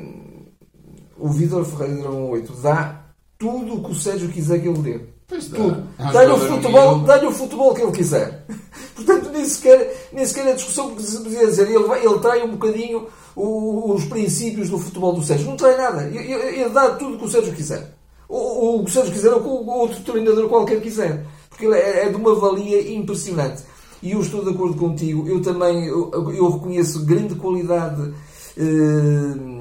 O 1.17 1.29
Vitor 1.29 1.65
Ferreira 1.65 2.01
Dragão 2.01 2.29
8 2.31 2.53
dá 2.61 3.01
tudo 3.37 3.75
o 3.75 3.83
que 3.83 3.91
o 3.91 3.95
Sérgio 3.95 4.29
quiser 4.29 4.59
que 4.59 4.67
ele 4.67 4.79
dê. 4.79 4.99
Pois 5.27 5.47
tudo. 5.47 5.83
É 5.97 6.11
dá-lhe 6.11 6.31
o, 6.31 6.37
futebol, 6.37 6.99
dá 6.99 7.27
o 7.27 7.31
futebol 7.31 7.73
que 7.73 7.81
ele 7.81 7.91
quiser. 7.91 8.45
Portanto, 8.95 9.29
nem 9.31 9.45
sequer, 9.45 10.09
nem 10.11 10.25
sequer 10.25 10.49
a 10.49 10.55
discussão 10.55 10.93
que 10.93 11.01
se 11.03 11.17
podia 11.21 11.47
dizer. 11.47 11.69
Ele, 11.69 11.83
vai, 11.85 12.05
ele 12.05 12.19
trai 12.19 12.43
um 12.43 12.51
bocadinho 12.51 13.07
os 13.35 14.03
princípios 14.05 14.69
do 14.69 14.77
futebol 14.77 15.13
do 15.13 15.23
Sérgio. 15.23 15.47
Não 15.47 15.55
trai 15.55 15.77
nada. 15.77 16.03
Ele, 16.03 16.33
ele 16.33 16.69
dá 16.69 16.89
tudo 16.95 17.15
o 17.15 17.17
que 17.17 17.25
o 17.25 17.29
Sérgio 17.29 17.53
quiser. 17.53 17.95
O, 18.27 18.79
o 18.79 18.83
que 18.83 18.89
o 18.89 18.93
Sérgio 18.93 19.13
quiser 19.13 19.31
ou 19.31 19.41
o 19.41 19.69
outro 19.69 20.01
treinador 20.01 20.49
qualquer 20.49 20.81
quiser 20.81 21.25
porque 21.51 21.65
ele 21.65 21.75
é, 21.75 22.05
é 22.05 22.09
de 22.09 22.15
uma 22.15 22.33
valia 22.33 22.95
impressionante. 22.95 23.63
E 24.01 24.13
eu 24.13 24.21
estou 24.21 24.43
de 24.43 24.49
acordo 24.49 24.75
contigo, 24.75 25.27
eu 25.27 25.41
também 25.41 25.85
eu, 25.85 26.09
eu 26.33 26.49
reconheço 26.49 27.05
grande 27.05 27.35
qualidade. 27.35 28.11
Eh, 28.57 29.51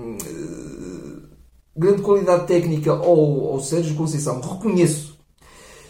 grande 1.76 2.00
qualidade 2.00 2.46
técnica 2.46 2.92
ao, 2.92 3.52
ao 3.52 3.60
Sérgio 3.60 3.94
Conceição, 3.96 4.40
reconheço. 4.40 5.18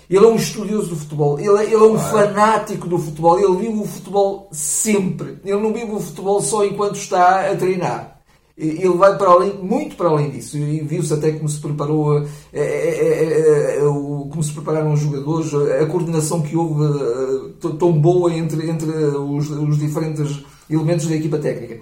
Ele 0.08 0.24
é 0.24 0.28
um 0.28 0.34
estudioso 0.34 0.88
do 0.88 0.96
futebol, 0.96 1.38
ele 1.38 1.56
é, 1.56 1.64
ele 1.66 1.74
é 1.74 1.78
um 1.78 1.98
fanático 1.98 2.88
do 2.88 2.98
futebol, 2.98 3.38
ele 3.38 3.68
vive 3.68 3.78
o 3.78 3.86
futebol 3.86 4.48
sempre. 4.50 5.38
Ele 5.44 5.60
não 5.60 5.72
vive 5.72 5.92
o 5.92 6.00
futebol 6.00 6.42
só 6.42 6.64
enquanto 6.64 6.96
está 6.96 7.48
a 7.48 7.54
treinar 7.54 8.20
ele 8.60 8.90
vai 8.90 9.16
para 9.16 9.30
além, 9.30 9.54
muito 9.54 9.96
para 9.96 10.08
além 10.10 10.30
disso. 10.30 10.58
E 10.58 10.80
viu-se 10.80 11.12
até 11.14 11.32
como 11.32 11.48
se 11.48 11.58
preparou, 11.58 12.22
é, 12.52 12.60
é, 12.60 13.78
é, 14.26 14.30
como 14.30 14.42
se 14.42 14.52
prepararam 14.52 14.92
os 14.92 15.00
jogadores, 15.00 15.52
a 15.54 15.86
coordenação 15.86 16.42
que 16.42 16.56
houve 16.56 17.54
tão 17.78 17.92
boa 17.92 18.32
entre, 18.32 18.68
entre 18.68 18.90
os, 18.90 19.50
os 19.50 19.78
diferentes 19.78 20.44
elementos 20.68 21.06
da 21.06 21.14
equipa 21.14 21.38
técnica. 21.38 21.80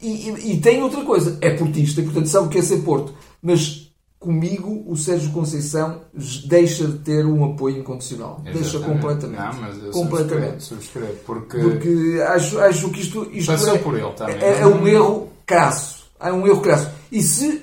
E, 0.00 0.30
e, 0.30 0.52
e, 0.52 0.60
tem 0.60 0.82
outra 0.82 1.04
coisa, 1.04 1.36
é 1.40 1.50
portista, 1.50 2.02
portanto 2.02 2.26
sabe 2.26 2.46
o 2.46 2.48
que 2.48 2.58
é 2.58 2.62
ser 2.62 2.78
Porto. 2.78 3.12
Mas 3.42 3.90
comigo, 4.18 4.84
o 4.86 4.96
Sérgio 4.96 5.30
Conceição 5.30 6.00
deixa 6.46 6.86
de 6.86 6.98
ter 6.98 7.26
um 7.26 7.44
apoio 7.44 7.78
incondicional. 7.78 8.42
Exatamente. 8.46 8.62
Deixa 8.62 8.78
completamente. 8.80 9.40
Não, 9.40 9.60
mas 9.60 9.82
eu 9.82 9.90
completamente. 9.90 10.62
Subscrevo, 10.62 11.06
subscrevo 11.06 11.14
porque... 11.26 11.58
porque 11.58 12.22
acho, 12.28 12.58
acho 12.60 12.90
que 12.90 13.00
isto, 13.00 13.28
isto 13.32 13.52
Passou 13.52 13.74
é, 13.74 13.78
por 13.78 13.98
ele 13.98 14.12
também. 14.12 14.36
É, 14.36 14.60
é 14.60 14.66
um 14.66 14.86
erro 14.86 15.28
crasso 15.46 16.00
há 16.20 16.32
um 16.32 16.46
erro 16.46 16.60
crasso. 16.60 16.90
E 17.10 17.22
se, 17.22 17.62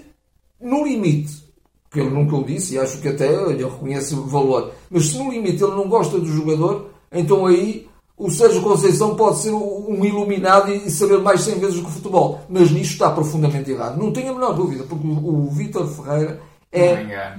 no 0.59 0.83
limite, 0.83 1.46
que 1.91 2.00
ele 2.00 2.10
nunca 2.10 2.36
o 2.36 2.43
disse, 2.43 2.76
e 2.76 2.80
acho 2.80 3.00
que 3.00 3.08
até 3.08 3.28
ele 3.28 3.63
reconhece 3.63 4.13
o 4.13 4.26
valor, 4.26 4.71
mas 4.89 5.08
se 5.08 5.17
no 5.17 5.32
limite 5.32 5.63
ele 5.63 5.76
não 5.76 5.88
gosta 5.88 6.19
do 6.19 6.26
jogador, 6.26 6.89
então 7.12 7.45
aí 7.45 7.88
o 8.17 8.32
Sérgio 8.32 8.62
Conceição 8.62 9.15
pode 9.15 9.38
ser 9.38 9.52
um 9.52 10.04
iluminado 10.04 10.73
e 10.73 10.89
saber 10.89 11.19
mais 11.19 11.41
100 11.41 11.60
vezes 11.60 11.76
do 11.76 11.84
que 11.84 11.89
o 11.89 11.93
futebol. 11.93 12.41
Mas 12.50 12.71
nisto 12.71 12.93
está 12.93 13.12
profundamente 13.12 13.69
errado. 13.69 14.00
Não 14.00 14.12
tenho 14.12 14.32
a 14.32 14.34
menor 14.34 14.54
dúvida, 14.54 14.84
porque 14.89 15.08
o 15.08 15.47
Vítor 15.52 15.88
Ferreira 15.88 16.41
é. 16.71 17.38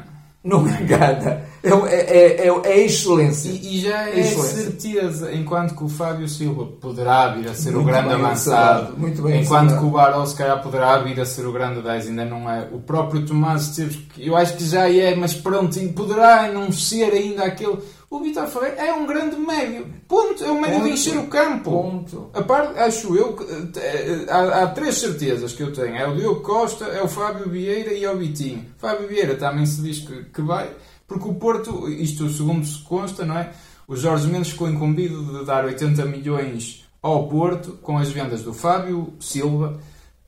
Não 0.49 0.67
engana. 0.67 0.79
Engana. 0.83 1.49
É, 1.63 1.69
é, 1.69 2.49
é, 2.49 2.61
é 2.65 2.85
excelência. 2.85 3.51
E, 3.51 3.77
e 3.77 3.81
já 3.81 4.09
é 4.09 4.21
excelência. 4.21 4.63
certeza, 4.63 5.35
enquanto 5.35 5.75
que 5.75 5.85
o 5.85 5.89
Fábio 5.89 6.29
Silva 6.29 6.67
poderá 6.81 7.29
vir 7.29 7.49
a 7.49 7.55
ser 7.55 7.73
muito 7.73 7.83
o 7.83 7.85
grande 7.85 8.15
avançado, 8.15 8.97
muito 8.97 9.21
bem 9.23 9.43
enquanto 9.43 9.77
que 9.77 9.85
o 9.85 9.91
Barol 9.91 10.27
se 10.27 10.37
calhar 10.37 10.63
poderá 10.63 10.99
vir 10.99 11.21
a 11.21 11.27
ser 11.27 11.47
o 11.47 11.53
grande 11.53 11.83
10, 11.83 12.09
ainda 12.09 12.25
não 12.25 12.49
é. 12.49 12.69
O 12.73 12.79
próprio 12.79 13.27
Tomás 13.27 13.63
Esteves, 13.63 13.99
eu 14.17 14.37
acho 14.37 14.57
que 14.57 14.65
já 14.65 14.91
é, 14.91 15.15
mas 15.15 15.35
pronto, 15.35 15.79
poderá 15.89 16.51
não 16.51 16.71
ser 16.71 17.13
ainda 17.13 17.45
aquele. 17.45 17.79
O 18.11 18.21
Vitor 18.21 18.47
Ferreira 18.47 18.87
é 18.87 18.93
um 18.95 19.07
grande 19.07 19.37
médio. 19.37 19.87
Ponto. 20.09 20.43
É 20.43 20.51
um 20.51 20.61
médio 20.61 20.85
de 20.85 20.91
encher 20.91 21.19
o 21.19 21.27
campo. 21.27 21.71
Ponto. 21.71 22.31
A 22.33 22.43
parte, 22.43 22.79
acho 22.79 23.15
eu 23.15 23.37
que 23.37 23.45
eh, 23.79 24.25
há, 24.29 24.63
há, 24.63 24.67
três 24.69 24.97
certezas 24.97 25.53
que 25.53 25.63
eu 25.63 25.73
tenho. 25.73 25.95
É 25.95 26.09
o 26.09 26.17
Diogo 26.17 26.41
Costa, 26.41 26.87
é 26.87 27.03
o 27.03 27.09
Fábio 27.09 27.51
Vieira 27.51 27.93
e 27.93 28.05
é 28.05 28.11
o 28.11 28.17
Vitinho. 28.17 28.65
Fábio 28.79 29.09
Vieira 29.09 29.37
também 29.37 29.67
se 29.67 29.83
diz 29.83 29.99
que, 29.99 30.25
que 30.25 30.41
vai, 30.41 30.71
porque 31.07 31.29
o 31.29 31.35
Porto, 31.35 31.87
isto 31.89 32.31
segundo 32.31 32.65
se 32.65 32.83
consta, 32.83 33.27
não 33.27 33.39
é? 33.39 33.53
O 33.87 33.95
Jorge 33.95 34.27
Mendes 34.27 34.51
ficou 34.51 34.69
incumbido 34.71 35.41
de 35.41 35.45
dar 35.45 35.67
80 35.67 36.05
milhões 36.07 36.87
ao 37.03 37.29
Porto 37.29 37.73
com 37.83 37.99
as 37.99 38.11
vendas 38.11 38.43
do 38.43 38.55
Fábio 38.55 39.13
Silva, 39.21 39.79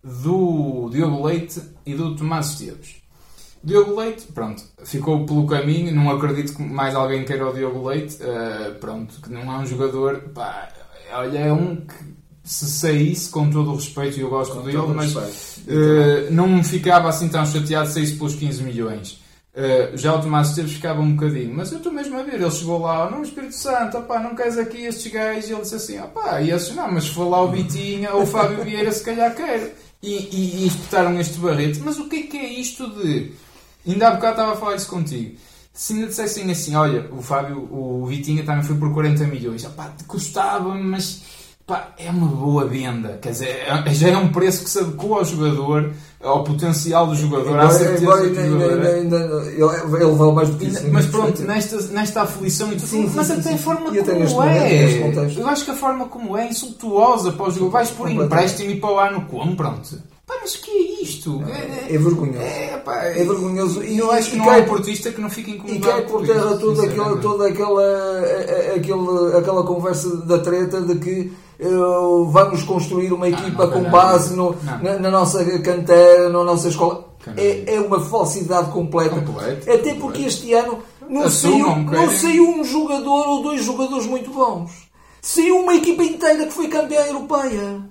do 0.05 0.89
Diogo 0.91 1.27
Leite 1.27 1.63
e 1.87 1.95
do 1.95 2.15
Tomás 2.15 2.51
Esteves. 2.51 3.00
Diogo 3.63 4.01
Leite, 4.01 4.27
pronto, 4.33 4.63
ficou 4.85 5.27
pelo 5.27 5.47
caminho. 5.47 5.95
Não 5.95 6.11
acredito 6.11 6.55
que 6.55 6.63
mais 6.63 6.95
alguém 6.95 7.25
queira 7.25 7.49
o 7.49 7.53
Diogo 7.53 7.89
Leite. 7.89 8.17
Uh, 8.17 8.75
pronto, 8.79 9.21
que 9.21 9.31
não 9.31 9.43
é 9.53 9.59
um 9.59 9.67
jogador. 9.67 10.19
Pá, 10.35 10.69
olha, 11.13 11.39
é 11.39 11.53
um 11.53 11.77
que 11.77 11.95
se 12.43 12.67
saísse, 12.67 13.31
com 13.31 13.51
todo 13.51 13.71
o 13.71 13.75
respeito, 13.77 14.19
e 14.19 14.23
eu 14.23 14.31
gosto 14.31 14.57
com 14.57 14.63
dele, 14.63 14.87
mas 14.95 15.15
uh, 15.15 16.31
não 16.31 16.49
me 16.49 16.65
ficava 16.65 17.09
assim 17.09 17.29
tão 17.29 17.45
chateado 17.45 17.89
se 17.89 17.95
saísse 17.95 18.17
pelos 18.17 18.35
15 18.35 18.63
milhões. 18.63 19.21
Uh, 19.53 19.97
já 19.97 20.15
o 20.15 20.23
Tomás 20.23 20.51
Esteves 20.51 20.73
ficava 20.73 21.01
um 21.01 21.15
bocadinho, 21.15 21.55
mas 21.55 21.71
eu 21.71 21.79
estou 21.79 21.93
mesmo 21.93 22.19
a 22.19 22.23
ver. 22.23 22.41
Ele 22.41 22.51
chegou 22.51 22.81
lá, 22.81 23.11
não, 23.11 23.23
Espírito 23.23 23.55
Santo, 23.55 23.99
opá, 23.99 24.21
não 24.21 24.35
queres 24.35 24.57
aqui 24.57 24.87
estes 24.87 25.13
gajos? 25.13 25.51
E 25.51 25.53
ele 25.53 25.63
disse 25.63 25.75
assim: 25.75 26.01
opá, 26.01 26.41
e 26.41 26.51
esses 26.51 26.75
não, 26.75 26.91
mas 26.91 27.05
se 27.05 27.11
for 27.11 27.29
lá 27.29 27.43
o 27.43 27.51
Vitinha 27.51 28.15
ou 28.15 28.23
o 28.23 28.27
Fábio 28.27 28.65
Vieira, 28.65 28.91
se 28.91 29.05
calhar 29.05 29.35
quer. 29.35 29.77
E, 30.03 30.15
e, 30.15 30.63
e 30.63 30.67
espetaram 30.67 31.21
este 31.21 31.39
barrete. 31.39 31.81
Mas 31.81 31.99
o 31.99 32.09
que 32.09 32.17
é 32.17 32.23
que 32.23 32.39
é 32.39 32.49
isto 32.49 32.89
de 32.89 33.33
Ainda 33.87 34.09
há 34.09 34.11
bocado 34.13 34.33
estava 34.33 34.53
a 34.53 34.57
falar 34.57 34.77
isso 34.77 34.89
contigo. 34.89 35.37
Se 35.73 35.95
ainda 35.95 36.09
dissessem 36.09 36.51
assim, 36.51 36.75
olha, 36.75 37.09
o 37.13 37.23
Fábio, 37.23 37.69
o 37.71 38.05
Vitinha 38.07 38.45
também 38.45 38.63
foi 38.63 38.77
por 38.77 38.93
40 38.93 39.25
milhões, 39.25 39.65
pá, 39.65 39.93
custava, 40.07 40.75
mas 40.75 41.23
pá, 41.71 41.95
é 41.97 42.11
uma 42.11 42.27
boa 42.27 42.67
venda. 42.67 43.19
Quer 43.23 43.31
dizer, 43.31 43.49
é, 43.49 43.95
já 43.95 44.09
é 44.09 44.17
um 44.17 44.31
preço 44.31 44.65
que 44.65 44.71
se 44.71 44.81
adequa 44.81 45.07
ao 45.07 45.25
jogador, 45.25 45.93
ao 46.23 46.43
potencial 46.43 47.07
do 47.07 47.15
jogador, 47.15 47.59
à 47.59 47.71
certeza 47.71 48.05
do 48.05 48.35
jogador. 48.35 48.85
É. 48.85 48.95
Ainda, 48.97 49.17
ele, 49.17 50.05
ele 50.05 50.13
vale 50.13 50.33
mais 50.33 50.51
do 50.51 50.59
que 50.59 50.67
isso. 50.67 50.83
Mas 50.91 51.07
pronto, 51.07 51.41
nesta, 51.43 51.81
nesta 51.89 52.23
aflição 52.23 52.73
e 52.73 52.77
tudo, 52.77 52.89
sim, 52.89 53.11
mas 53.15 53.27
sim, 53.29 53.33
até 53.35 53.43
sim. 53.43 53.55
a 53.55 53.59
forma 53.59 53.97
e 53.97 54.03
como 54.03 54.43
é. 54.43 55.39
Eu 55.39 55.49
acho 55.49 55.65
que 55.65 55.71
a 55.71 55.77
forma 55.77 56.09
como 56.09 56.37
é 56.37 56.49
insultuosa 56.49 57.33
para 57.33 57.47
o 57.47 57.51
jogador. 57.51 57.71
Vais 57.71 57.91
por 57.91 58.11
empréstimo 58.11 58.71
e 58.71 58.81
para 58.81 58.91
o 58.91 58.99
ano 58.99 59.27
como, 59.27 59.55
pronto. 59.55 59.99
Pá, 60.31 60.37
mas 60.43 60.55
o 60.55 60.61
que 60.61 60.71
é 60.71 61.03
isto? 61.03 61.43
É, 61.49 61.93
é, 61.93 61.95
é 61.97 61.99
vergonhoso. 61.99 62.39
É, 62.39 62.77
pá, 62.85 63.05
é 63.05 63.25
vergonhoso. 63.25 63.83
E 63.83 63.99
eu 63.99 64.13
acho 64.13 64.31
que 64.31 64.37
não 64.37 64.45
cai, 64.45 64.61
há 64.61 64.63
portista 64.65 65.11
que 65.11 65.21
não 65.21 65.29
fique 65.29 65.51
incomodado. 65.51 65.89
E 65.89 65.93
cai 65.93 66.03
por 66.03 66.25
terra 66.25 66.57
toda, 66.57 66.85
aquela, 66.85 67.17
toda 67.17 67.49
aquela, 67.49 68.21
aquela, 68.77 69.39
aquela 69.39 69.65
conversa 69.65 70.19
da 70.19 70.39
treta 70.39 70.83
de 70.83 70.95
que 71.01 71.33
uh, 71.67 72.27
vamos 72.27 72.63
construir 72.63 73.13
uma 73.13 73.29
equipa 73.29 73.67
não, 73.67 73.73
não, 73.73 73.83
com 73.83 73.91
base 73.91 74.37
no, 74.37 74.55
na, 74.81 75.01
na, 75.01 75.11
nossa 75.11 75.45
cantera, 75.59 76.29
na 76.29 76.45
nossa 76.45 76.69
escola. 76.69 77.09
É, 77.37 77.75
é 77.75 77.81
uma 77.81 77.99
falsidade 77.99 78.71
completa. 78.71 79.21
Completo, 79.21 79.69
Até 79.69 79.95
porque 79.95 79.99
completo. 79.99 80.29
este 80.29 80.53
ano 80.53 80.79
não 81.09 81.29
saiu, 81.29 81.77
não 81.77 82.09
saiu 82.09 82.49
um 82.51 82.63
jogador 82.63 83.27
ou 83.27 83.43
dois 83.43 83.65
jogadores 83.65 84.07
muito 84.07 84.31
bons. 84.31 84.71
Saiu 85.21 85.59
uma 85.59 85.75
equipa 85.75 86.05
inteira 86.05 86.47
que 86.47 86.53
foi 86.53 86.69
campeã 86.69 87.01
europeia. 87.01 87.83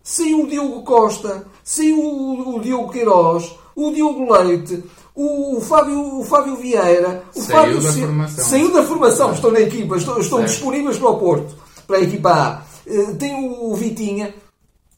Saiu 0.00 0.44
o 0.44 0.46
Diogo 0.46 0.84
Costa, 0.84 1.44
saiu 1.68 2.00
o, 2.00 2.56
o 2.56 2.60
Diogo 2.60 2.90
Queiroz, 2.90 3.54
o 3.76 3.90
Diogo 3.90 4.32
Leite, 4.32 4.82
o, 5.14 5.58
o, 5.58 5.60
Fábio, 5.60 6.18
o 6.18 6.24
Fábio 6.24 6.56
Vieira, 6.56 7.24
o 7.36 7.40
saiu 7.42 7.56
Fábio 7.56 7.82
da 7.82 7.92
formação. 7.92 8.44
Saiu 8.44 8.72
da 8.72 8.82
formação, 8.84 9.32
estão 9.34 9.50
na 9.50 9.60
equipa, 9.60 9.96
estão, 9.98 10.18
estão 10.18 10.42
disponíveis 10.42 10.96
para 10.96 11.10
o 11.10 11.18
Porto, 11.18 11.54
para 11.86 11.98
a 11.98 12.00
equipa 12.00 12.30
A. 12.30 12.62
Uh, 12.90 13.14
tem 13.16 13.34
o, 13.34 13.70
o 13.70 13.74
Vitinha. 13.74 14.34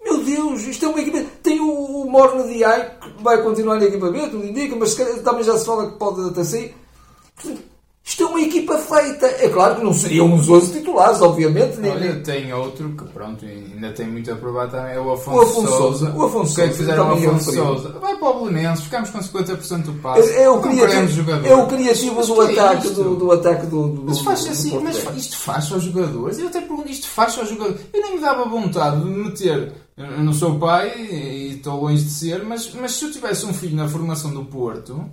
Meu 0.04 0.22
Deus, 0.22 0.62
isto 0.62 0.85
é 0.85 0.88
uma 0.88 1.00
equipa. 1.00 1.24
Tem 1.42 1.59
o, 1.61 1.72
o 1.72 2.09
Morna 2.09 2.44
Diai, 2.44 2.98
que 3.00 3.22
vai 3.22 3.42
continuar 3.42 3.76
na 3.76 3.87
equipa 3.87 4.09
B, 4.09 4.28
tudo 4.28 4.46
indica, 4.46 4.76
mas 4.76 4.94
também 5.24 5.42
já 5.42 5.59
se 5.59 5.66
fala 5.66 5.90
que 5.90 5.98
pode 5.98 6.28
até 6.28 6.44
sair. 6.44 6.76
Isto 8.11 8.25
é 8.25 8.27
uma 8.27 8.40
equipa 8.40 8.77
feita. 8.77 9.25
É 9.25 9.49
claro 9.49 9.77
que 9.77 9.85
não 9.85 9.94
seriam 9.94 10.35
os 10.35 10.49
11 10.49 10.73
titulares, 10.73 11.23
obviamente. 11.23 11.79
Olha, 11.79 11.94
nem... 11.94 12.20
tem 12.20 12.53
outro 12.53 12.88
que, 12.88 13.05
pronto, 13.05 13.44
ainda 13.44 13.92
tem 13.92 14.09
muito 14.09 14.33
a 14.33 14.35
provar 14.35 14.68
também, 14.68 14.94
é 14.94 15.01
o 15.01 15.12
Afonso, 15.12 15.38
o 15.38 15.40
Afonso 15.42 15.68
Souza. 15.68 16.12
O 16.16 16.25
Afonso 16.25 16.53
o 16.53 16.55
que 16.57 16.61
é 16.61 16.68
que 16.68 16.75
fizeram 16.75 17.09
o 17.09 17.12
Afonso 17.12 17.53
Souza? 17.53 17.88
Vai 18.01 18.16
para 18.16 18.29
o 18.29 18.40
Belenenses, 18.40 18.85
ficamos 18.85 19.11
com 19.11 19.20
50% 19.20 19.83
do 19.85 19.92
passe. 20.03 20.29
É, 20.29 20.42
é, 20.42 20.51
o 20.51 20.61
criativo, 20.61 21.31
é 21.31 21.55
o 21.55 21.68
criativo 21.68 22.27
do, 22.27 22.42
é 22.42 22.53
ataque, 22.53 22.88
do, 22.88 23.14
do, 23.14 23.31
ataque 23.31 23.66
do, 23.66 23.88
do 23.88 24.03
Mas 24.05 24.20
faz 24.23 24.44
assim, 24.49 24.70
do 24.70 24.81
mas 24.81 24.96
isto 25.16 25.37
faz 25.38 25.70
aos 25.70 25.85
jogadores. 25.85 26.40
Eu 26.40 26.49
até 26.49 26.61
pergunto, 26.61 26.90
isto 26.90 27.07
faz 27.07 27.38
aos 27.38 27.49
jogadores. 27.49 27.81
Eu 27.94 28.03
nem 28.03 28.14
me 28.16 28.20
dava 28.20 28.44
vontade 28.44 29.01
de 29.01 29.07
meter... 29.09 29.73
Eu 29.96 30.25
não 30.25 30.33
sou 30.33 30.59
pai 30.59 30.99
e 30.99 31.57
estou 31.57 31.79
longe 31.79 32.03
de 32.03 32.11
ser, 32.11 32.42
mas, 32.42 32.73
mas 32.73 32.92
se 32.92 33.05
eu 33.05 33.12
tivesse 33.12 33.44
um 33.44 33.53
filho 33.53 33.77
na 33.77 33.87
formação 33.87 34.33
do 34.33 34.46
Porto 34.46 35.05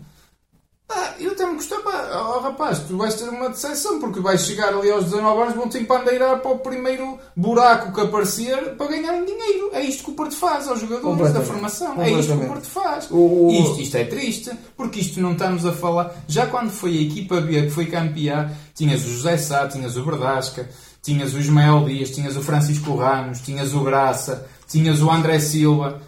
eu 1.19 1.31
até 1.31 1.45
me 1.45 1.55
gostava, 1.55 2.35
oh, 2.35 2.39
rapaz, 2.39 2.79
tu 2.79 2.97
vais 2.97 3.13
ter 3.15 3.29
uma 3.29 3.49
decepção, 3.49 3.99
porque 3.99 4.19
vais 4.19 4.41
chegar 4.45 4.69
ali 4.69 4.89
aos 4.89 5.05
19 5.05 5.41
anos, 5.41 5.55
vão-te 5.55 5.77
empandeirar 5.77 6.39
para 6.39 6.51
o 6.51 6.59
primeiro 6.59 7.19
buraco 7.35 7.93
que 7.93 8.01
aparecer 8.01 8.75
para 8.75 8.87
ganharem 8.87 9.25
dinheiro. 9.25 9.69
É 9.73 9.81
isto 9.81 10.03
que 10.03 10.11
o 10.11 10.13
Porto 10.13 10.35
faz 10.35 10.67
aos 10.67 10.79
jogadores 10.79 11.33
da 11.33 11.41
formação. 11.41 12.01
É 12.01 12.11
isto 12.11 12.37
que 12.37 12.43
o 12.43 12.47
Porto 12.47 12.67
faz. 12.67 13.07
O... 13.11 13.49
Isto, 13.51 13.81
isto 13.81 13.97
é 13.97 14.05
triste, 14.05 14.51
porque 14.75 14.99
isto 14.99 15.19
não 15.19 15.33
estamos 15.33 15.65
a 15.65 15.73
falar. 15.73 16.13
Já 16.27 16.47
quando 16.47 16.69
foi 16.69 16.97
a 16.97 17.01
equipa 17.01 17.41
B 17.41 17.63
que 17.63 17.69
foi 17.69 17.85
campeã, 17.85 18.51
tinhas 18.73 19.05
o 19.05 19.09
José 19.09 19.37
Sá, 19.37 19.67
tinhas 19.67 19.97
o 19.97 20.03
Verdasca, 20.03 20.69
tinhas 21.01 21.33
o 21.33 21.39
Ismael 21.39 21.85
Dias, 21.85 22.11
tinhas 22.11 22.35
o 22.35 22.41
Francisco 22.41 22.95
Ramos, 22.95 23.41
tinhas 23.41 23.73
o 23.73 23.81
Graça, 23.81 24.47
tinhas 24.67 25.01
o 25.01 25.09
André 25.09 25.39
Silva. 25.39 26.01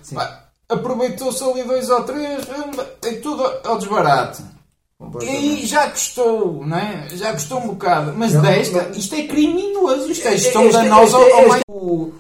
Aproveitou-se 0.68 1.44
ali 1.44 1.64
dois 1.64 1.90
ou 1.90 2.04
três, 2.04 2.46
é 3.04 3.14
tudo 3.14 3.44
ao 3.64 3.78
desbarate. 3.80 4.44
E 5.22 5.30
aí 5.30 5.66
já 5.66 5.90
custou, 5.90 6.66
não 6.66 6.78
é? 6.78 7.08
Já 7.14 7.32
custou 7.32 7.60
um 7.60 7.68
bocado. 7.68 8.14
Mas 8.18 8.34
não, 8.34 8.42
desta, 8.42 8.84
não. 8.84 8.92
isto 8.92 9.16
é 9.16 9.24
criminoso. 9.24 10.12
Isto 10.12 10.28
é 10.28 10.38
gestão 10.38 10.66
este, 10.66 10.74
danosa 10.74 11.18
ao, 11.18 11.34
ao 11.34 11.48
mais. 11.48 11.64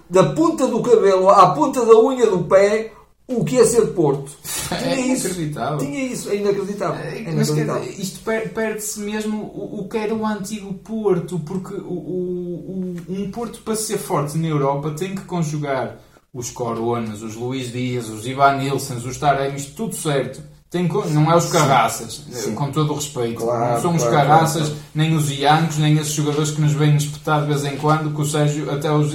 Da 0.09 0.23
ponta 0.33 0.65
do 0.65 0.81
cabelo 0.81 1.29
à 1.29 1.53
ponta 1.53 1.85
da 1.85 1.99
unha 1.99 2.25
do 2.27 2.45
pé, 2.45 2.93
o 3.27 3.43
que 3.43 3.59
é 3.59 3.65
ser 3.65 3.87
Porto. 3.87 4.31
Tinha 4.69 4.95
é 4.95 4.99
isso. 5.01 5.27
Inacreditável. 5.27 5.77
Tinha 5.77 6.03
isso, 6.05 6.29
é 6.29 6.35
inacreditável. 6.37 7.03
É, 7.03 7.17
é 7.17 7.21
inacreditável. 7.21 7.83
Mas, 7.85 7.99
isto 7.99 8.19
perde-se 8.23 8.99
mesmo 9.01 9.43
o, 9.43 9.81
o 9.81 9.89
que 9.89 9.97
era 9.97 10.15
o 10.15 10.25
antigo 10.25 10.73
Porto, 10.75 11.37
porque 11.39 11.73
o, 11.73 11.93
o, 11.93 12.95
um 13.09 13.29
Porto 13.29 13.59
para 13.61 13.75
ser 13.75 13.97
forte 13.97 14.37
na 14.37 14.47
Europa 14.47 14.91
tem 14.91 15.15
que 15.15 15.21
conjugar 15.23 15.97
os 16.33 16.49
Coronas, 16.49 17.21
os 17.21 17.35
Luís 17.35 17.73
Dias, 17.73 18.07
os 18.07 18.25
Ivan 18.25 18.55
Nilsons, 18.55 19.03
os 19.03 19.17
Taremis, 19.17 19.65
tudo 19.65 19.93
certo 19.95 20.41
tem, 20.69 20.87
não 20.87 21.31
é 21.31 21.35
os 21.35 21.49
carraças, 21.49 22.23
Sim. 22.31 22.53
com 22.53 22.71
todo 22.71 22.91
o 22.91 22.95
respeito. 22.95 23.41
Claro, 23.41 23.73
não 23.73 23.81
somos 23.81 24.03
claro, 24.03 24.17
carraças, 24.17 24.67
claro, 24.67 24.81
nem 24.93 25.15
os 25.15 25.31
iancos, 25.31 25.77
nem 25.77 25.97
esses 25.97 26.13
jogadores 26.13 26.51
que 26.51 26.61
nos 26.61 26.73
vêm 26.73 26.95
espetar 26.95 27.41
de 27.41 27.47
vez 27.47 27.65
em 27.65 27.75
quando, 27.77 28.13
que 28.13 28.21
o 28.21 28.25
Sérgio 28.25 28.71
até 28.71 28.91
os 28.91 29.13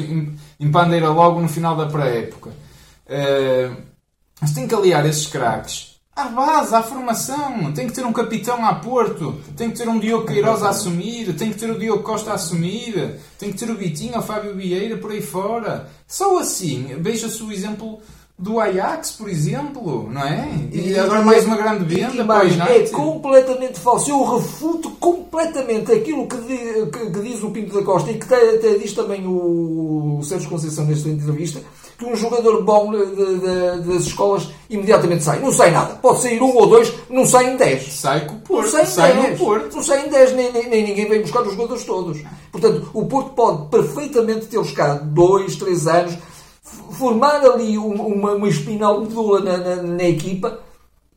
empandeira 0.58 1.08
logo 1.10 1.40
no 1.40 1.48
final 1.48 1.76
da 1.76 1.86
pré-época. 1.86 2.50
Uh, 3.06 3.76
mas 4.40 4.52
tem 4.52 4.66
que 4.66 4.74
aliar 4.74 5.06
esses 5.06 5.26
craques 5.26 5.94
à 6.16 6.28
base, 6.28 6.74
à 6.74 6.82
formação. 6.82 7.72
Tem 7.72 7.86
que 7.86 7.92
ter 7.92 8.04
um 8.04 8.12
capitão 8.12 8.64
a 8.64 8.74
Porto, 8.74 9.40
tem 9.56 9.70
que 9.70 9.76
ter 9.76 9.88
um 9.88 9.98
Diogo 9.98 10.26
Queiroz 10.26 10.62
a 10.62 10.70
assumir, 10.70 11.34
tem 11.34 11.50
que 11.50 11.58
ter 11.58 11.70
o 11.70 11.78
Diogo 11.78 12.02
Costa 12.02 12.30
a 12.30 12.34
assumir, 12.34 13.18
tem 13.38 13.52
que 13.52 13.58
ter 13.58 13.70
o 13.70 13.76
Vitinho, 13.76 14.18
o 14.18 14.22
Fábio 14.22 14.54
Vieira 14.54 14.96
por 14.96 15.10
aí 15.10 15.22
fora. 15.22 15.88
Só 16.06 16.38
assim, 16.38 16.96
veja-se 17.00 17.42
o 17.42 17.52
exemplo 17.52 18.00
do 18.36 18.58
Ajax, 18.58 19.12
por 19.12 19.28
exemplo, 19.28 20.10
não 20.10 20.22
é? 20.22 20.48
E, 20.72 20.90
e 20.90 20.98
agora 20.98 21.22
mais 21.22 21.44
uma 21.44 21.56
grande 21.56 21.84
venda 21.84 22.24
para 22.24 22.44
o 22.44 22.62
É 22.62 22.88
completamente 22.88 23.78
falso. 23.78 24.10
Eu 24.10 24.24
refuto 24.24 24.90
completamente 24.98 25.92
aquilo 25.92 26.26
que, 26.26 26.36
diz, 26.38 26.88
que, 26.90 27.10
que 27.10 27.20
diz 27.20 27.42
o 27.44 27.50
Pinto 27.50 27.72
da 27.72 27.84
Costa 27.84 28.10
e 28.10 28.18
que 28.18 28.24
até, 28.24 28.56
até 28.56 28.74
diz 28.74 28.92
também 28.92 29.24
o, 29.24 30.18
o 30.18 30.24
Sérgio 30.24 30.50
Conceição 30.50 30.84
nesta 30.84 31.08
entrevista, 31.08 31.60
que 31.96 32.04
um 32.04 32.16
jogador 32.16 32.64
bom 32.64 32.90
de, 32.90 33.06
de, 33.06 33.88
das 33.88 34.02
escolas 34.02 34.48
imediatamente 34.68 35.22
sai. 35.22 35.38
Não 35.38 35.52
sai 35.52 35.70
nada. 35.70 35.94
Pode 35.94 36.22
sair 36.22 36.42
um 36.42 36.56
ou 36.56 36.66
dois, 36.66 36.92
não 37.08 37.24
sai 37.24 37.52
em 37.52 37.56
dez. 37.56 38.00
Sai 38.00 38.26
com 38.26 38.34
o 38.34 38.40
Porto. 38.40 38.72
Não 38.72 38.84
sai, 38.84 39.12
dez. 39.12 39.30
no 39.30 39.46
Porto. 39.46 39.76
Não 39.76 39.82
sai 39.82 40.06
em 40.06 40.10
dez, 40.10 40.32
nem, 40.34 40.52
nem, 40.52 40.68
nem, 40.68 40.82
ninguém 40.82 41.08
vem 41.08 41.22
buscar 41.22 41.42
os 41.42 41.52
jogadores 41.52 41.84
todos. 41.84 42.20
Portanto, 42.50 42.90
o 42.92 43.06
Porto 43.06 43.30
pode 43.30 43.68
perfeitamente 43.68 44.46
ter-os 44.46 44.72
cá 44.72 44.94
dois, 44.94 45.54
três 45.54 45.86
anos 45.86 46.18
formar 46.94 47.44
ali 47.44 47.76
uma, 47.78 48.32
uma 48.32 48.48
espinal 48.48 49.00
medula 49.00 49.40
na, 49.40 49.56
na, 49.56 49.82
na 49.82 50.04
equipa 50.04 50.60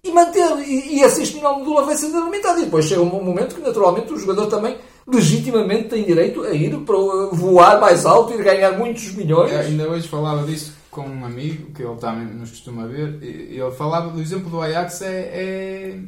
e 0.03 0.11
manter. 0.11 0.57
E, 0.59 0.97
e 0.97 1.03
essa 1.03 1.21
espinal 1.21 1.59
medula 1.59 1.85
vai 1.85 1.95
ser 1.95 2.15
alimentada. 2.15 2.59
E 2.59 2.65
depois 2.65 2.85
chega 2.85 3.01
um 3.01 3.23
momento 3.23 3.55
que, 3.55 3.61
naturalmente, 3.61 4.13
o 4.13 4.19
jogador 4.19 4.47
também 4.47 4.77
legitimamente 5.07 5.89
tem 5.89 6.03
direito 6.03 6.43
a 6.43 6.51
ir 6.51 6.75
para 6.79 6.97
voar 7.31 7.79
mais 7.79 8.05
alto 8.05 8.33
e 8.33 8.43
ganhar 8.43 8.77
muitos 8.77 9.13
milhões. 9.13 9.51
É, 9.51 9.61
ainda 9.61 9.89
hoje 9.89 10.07
falava 10.07 10.45
disso 10.45 10.75
com 10.91 11.01
um 11.01 11.25
amigo 11.25 11.71
que 11.71 11.83
ele 11.83 11.95
também 11.95 12.25
nos 12.25 12.49
costuma 12.49 12.85
ver. 12.87 13.19
E 13.21 13.59
ele 13.59 13.71
falava 13.71 14.09
do 14.09 14.19
exemplo 14.19 14.49
do 14.49 14.61
Ajax 14.61 15.01
é, 15.01 15.29
é 15.33 15.99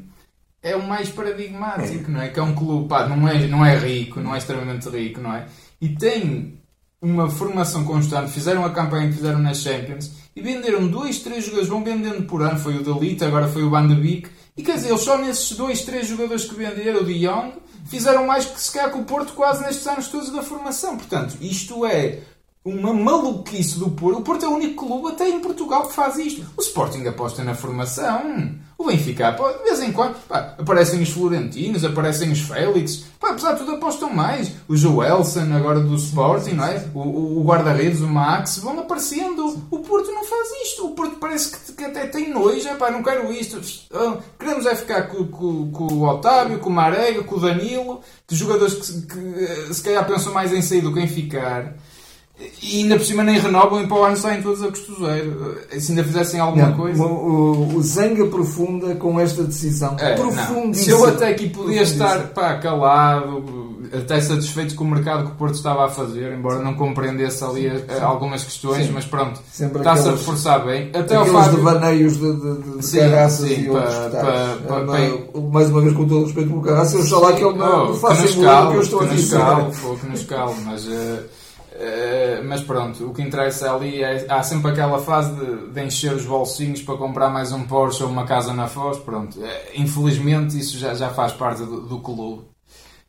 é 0.61 0.75
o 0.75 0.85
mais 0.85 1.09
paradigmático, 1.09 2.11
não 2.11 2.21
é? 2.21 2.29
Que 2.29 2.39
é 2.39 2.43
um 2.43 2.53
clube, 2.53 2.87
pá, 2.89 3.07
não 3.07 3.27
é, 3.27 3.47
não 3.47 3.65
é 3.65 3.77
rico, 3.77 4.19
não 4.19 4.35
é 4.35 4.37
extremamente 4.37 4.89
rico, 4.89 5.21
não 5.21 5.33
é? 5.33 5.47
E 5.79 5.89
tem 5.89 6.58
uma 7.01 7.29
formação 7.29 7.85
constante, 7.85 8.31
fizeram 8.31 8.65
a 8.65 8.71
campanha 8.71 9.07
que 9.07 9.15
fizeram 9.15 9.39
nas 9.39 9.61
Champions 9.61 10.11
e 10.35 10.41
venderam 10.41 10.87
dois, 10.87 11.19
três 11.19 11.45
jogadores, 11.45 11.69
vão 11.69 11.83
vendendo 11.83 12.23
por 12.23 12.41
ano, 12.41 12.59
foi 12.59 12.77
o 12.77 12.83
Dalita, 12.83 13.25
agora 13.25 13.47
foi 13.47 13.63
o 13.63 13.69
Van 13.69 13.87
de 13.87 13.95
Beek, 13.95 14.29
e 14.57 14.61
quer 14.63 14.75
dizer, 14.75 14.89
eles 14.89 15.01
só 15.01 15.17
nesses 15.17 15.55
dois, 15.55 15.81
três 15.81 16.07
jogadores 16.07 16.43
que 16.43 16.55
venderam, 16.55 17.01
o 17.01 17.05
de 17.05 17.13
Young, 17.13 17.53
fizeram 17.85 18.27
mais 18.27 18.45
que 18.45 18.59
se 18.59 18.71
calhar 18.71 18.91
com 18.91 18.99
o 18.99 19.05
Porto 19.05 19.33
quase 19.33 19.63
nestes 19.63 19.87
anos 19.87 20.09
todos 20.09 20.29
da 20.31 20.43
formação. 20.43 20.97
Portanto, 20.97 21.37
isto 21.39 21.85
é 21.85 22.19
uma 22.63 22.93
maluquice 22.93 23.79
do 23.79 23.89
Porto. 23.91 24.19
O 24.19 24.21
Porto 24.21 24.45
é 24.45 24.47
o 24.47 24.53
único 24.53 24.85
clube 24.85 25.07
até 25.09 25.29
em 25.29 25.39
Portugal 25.39 25.87
que 25.87 25.93
faz 25.93 26.17
isto. 26.17 26.45
O 26.57 26.61
Sporting 26.61 27.05
aposta 27.07 27.43
na 27.43 27.55
formação. 27.55 28.55
O 28.77 28.85
Benfica, 28.85 29.31
de 29.31 29.63
vez 29.63 29.81
em 29.81 29.91
quando, 29.91 30.15
pá, 30.27 30.55
aparecem 30.57 31.01
os 31.01 31.09
Florentinos, 31.09 31.83
aparecem 31.83 32.31
os 32.31 32.39
Félix. 32.39 33.05
Pá, 33.19 33.31
apesar 33.31 33.53
de 33.53 33.59
tudo, 33.59 33.73
apostam 33.73 34.13
mais. 34.13 34.51
O 34.67 34.75
Joelson, 34.75 35.53
agora 35.53 35.79
do 35.81 35.95
Sporting, 35.95 36.51
não 36.51 36.65
é? 36.65 36.85
O, 36.93 37.39
o 37.39 37.43
guarda-redes, 37.43 37.99
o 38.01 38.07
Max, 38.07 38.59
vão 38.59 38.79
aparecendo. 38.79 39.61
O 39.69 39.79
Porto 39.79 40.11
não 40.11 40.23
faz 40.23 40.49
isto. 40.63 40.85
O 40.85 40.91
Porto 40.91 41.17
parece 41.17 41.57
que, 41.57 41.73
que 41.73 41.83
até 41.85 42.07
tem 42.07 42.29
nojo. 42.29 42.69
Pá, 42.77 42.89
não 42.91 43.03
quero 43.03 43.31
isto. 43.33 43.59
Ah, 43.93 44.17
queremos 44.37 44.65
é 44.65 44.75
ficar 44.75 45.03
com, 45.03 45.25
com, 45.27 45.71
com 45.71 45.93
o 45.93 46.07
Otávio, 46.07 46.59
com 46.59 46.69
o 46.69 46.73
Marega, 46.73 47.23
com 47.23 47.35
o 47.35 47.39
Danilo, 47.39 48.01
que 48.25 48.35
jogadores 48.35 48.75
que, 48.75 49.01
que 49.07 49.43
eh, 49.43 49.73
se 49.73 49.81
calhar 49.81 50.05
pensam 50.07 50.33
mais 50.33 50.53
em 50.53 50.61
sair 50.61 50.81
do 50.81 50.93
que 50.93 50.99
em 50.99 51.07
ficar. 51.07 51.75
E 52.61 52.81
ainda 52.81 52.95
por 52.95 53.05
cima 53.05 53.23
nem 53.23 53.37
renovam 53.37 53.83
e 53.83 53.87
para 53.87 53.97
o 53.97 54.03
ano 54.03 54.15
saem 54.15 54.41
todos 54.41 54.63
a 54.63 54.69
costuzeiro. 54.69 55.57
Se 55.77 55.91
ainda 55.91 56.03
fizessem 56.03 56.39
alguma 56.39 56.67
não, 56.67 56.77
coisa. 56.77 57.03
O, 57.03 57.75
o, 57.75 57.81
Zanga 57.81 58.25
profunda 58.27 58.95
com 58.95 59.19
esta 59.19 59.43
decisão. 59.43 59.97
É, 59.99 60.15
Se 60.73 60.89
eu 60.89 61.05
até 61.05 61.29
aqui 61.29 61.49
podia 61.49 61.81
estar 61.81 62.29
pá, 62.29 62.55
calado, 62.55 63.77
até 63.91 64.21
satisfeito 64.21 64.75
com 64.75 64.85
o 64.85 64.87
mercado 64.87 65.25
que 65.25 65.31
o 65.31 65.35
Porto 65.35 65.55
estava 65.55 65.85
a 65.85 65.89
fazer, 65.89 66.31
embora 66.31 66.59
não 66.59 66.75
compreendesse 66.75 67.43
ali 67.43 67.69
sim, 67.69 67.77
sim. 67.77 68.01
algumas 68.01 68.43
questões, 68.43 68.85
sim. 68.85 68.91
mas 68.93 69.05
pronto, 69.05 69.41
está-se 69.51 70.07
a 70.07 70.11
reforçar 70.11 70.59
bem. 70.59 70.91
Até 70.93 71.19
o 71.19 71.25
Fábio... 71.25 71.57
devaneios 71.57 72.17
de, 72.17 72.33
de, 72.33 72.77
de 72.79 72.99
carraças 72.99 73.49
e 73.49 73.69
outros 73.69 73.95
pa, 73.95 74.57
pa, 74.67 74.81
pa, 74.85 74.99
é, 74.99 75.41
Mais 75.51 75.69
uma 75.69 75.81
vez, 75.81 75.93
com 75.93 76.05
todo 76.07 76.21
o 76.21 76.23
respeito 76.25 76.49
pelo 76.49 76.61
carraça, 76.61 76.97
eu 76.97 77.19
lá 77.19 77.33
que 77.33 77.43
ele 77.43 77.57
não 77.57 77.91
oh, 77.91 77.93
faça 77.95 78.27
que, 78.27 78.33
que 78.33 78.43
eu 78.43 78.81
estou 78.81 79.01
a 79.01 79.05
dizer. 79.05 79.39
Que 79.99 80.07
nos 80.07 80.23
calme, 80.23 80.61
mas... 80.65 80.85
Uh, 80.85 81.38
Uh, 81.79 82.43
mas 82.43 82.61
pronto, 82.61 83.05
o 83.07 83.13
que 83.13 83.21
interessa 83.21 83.73
ali 83.73 84.03
é. 84.03 84.25
Há 84.27 84.43
sempre 84.43 84.71
aquela 84.71 84.99
fase 84.99 85.33
de, 85.33 85.69
de, 85.71 85.81
encher 85.81 86.11
os 86.11 86.25
bolsinhos 86.25 86.81
para 86.81 86.97
comprar 86.97 87.29
mais 87.29 87.53
um 87.53 87.63
Porsche 87.63 88.03
ou 88.03 88.09
uma 88.09 88.25
casa 88.25 88.51
na 88.51 88.67
Foz. 88.67 88.97
Pronto, 88.97 89.39
uh, 89.39 89.45
infelizmente 89.73 90.59
isso 90.59 90.77
já, 90.77 90.93
já 90.93 91.09
faz 91.09 91.31
parte 91.31 91.63
do, 91.63 91.79
do 91.79 91.99
clube. 91.99 92.41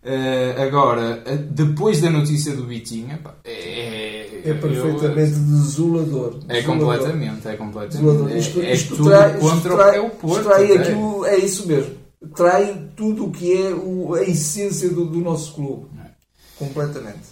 Uh, 0.04 0.62
agora, 0.62 1.20
depois 1.50 2.00
da 2.00 2.10
notícia 2.10 2.54
do 2.54 2.62
Bitinha, 2.62 3.18
é, 3.44 4.40
é 4.44 4.54
perfeitamente 4.54 5.32
eu, 5.32 5.62
desolador. 5.62 6.38
É 6.48 6.62
completamente, 6.62 7.48
é 7.48 7.56
completamente. 7.56 8.06
Desolador. 8.06 8.36
Isto, 8.36 8.60
é, 8.60 8.72
isto 8.72 8.94
é 8.94 8.96
tudo 8.96 9.10
trai, 9.10 9.38
contra 9.38 9.74
trai, 9.74 9.96
é 9.96 10.00
o 10.00 10.10
Porto. 10.10 10.44
Trai 10.44 10.72
aquilo, 10.76 11.26
é 11.26 11.38
isso 11.38 11.66
mesmo. 11.66 11.96
Trai 12.36 12.86
tudo 12.96 13.26
o 13.26 13.30
que 13.32 13.52
é 13.52 13.74
o, 13.74 14.14
a 14.14 14.22
essência 14.22 14.88
do, 14.90 15.06
do 15.06 15.18
nosso 15.18 15.54
clube. 15.54 15.86
É. 16.04 16.10
Completamente. 16.56 17.29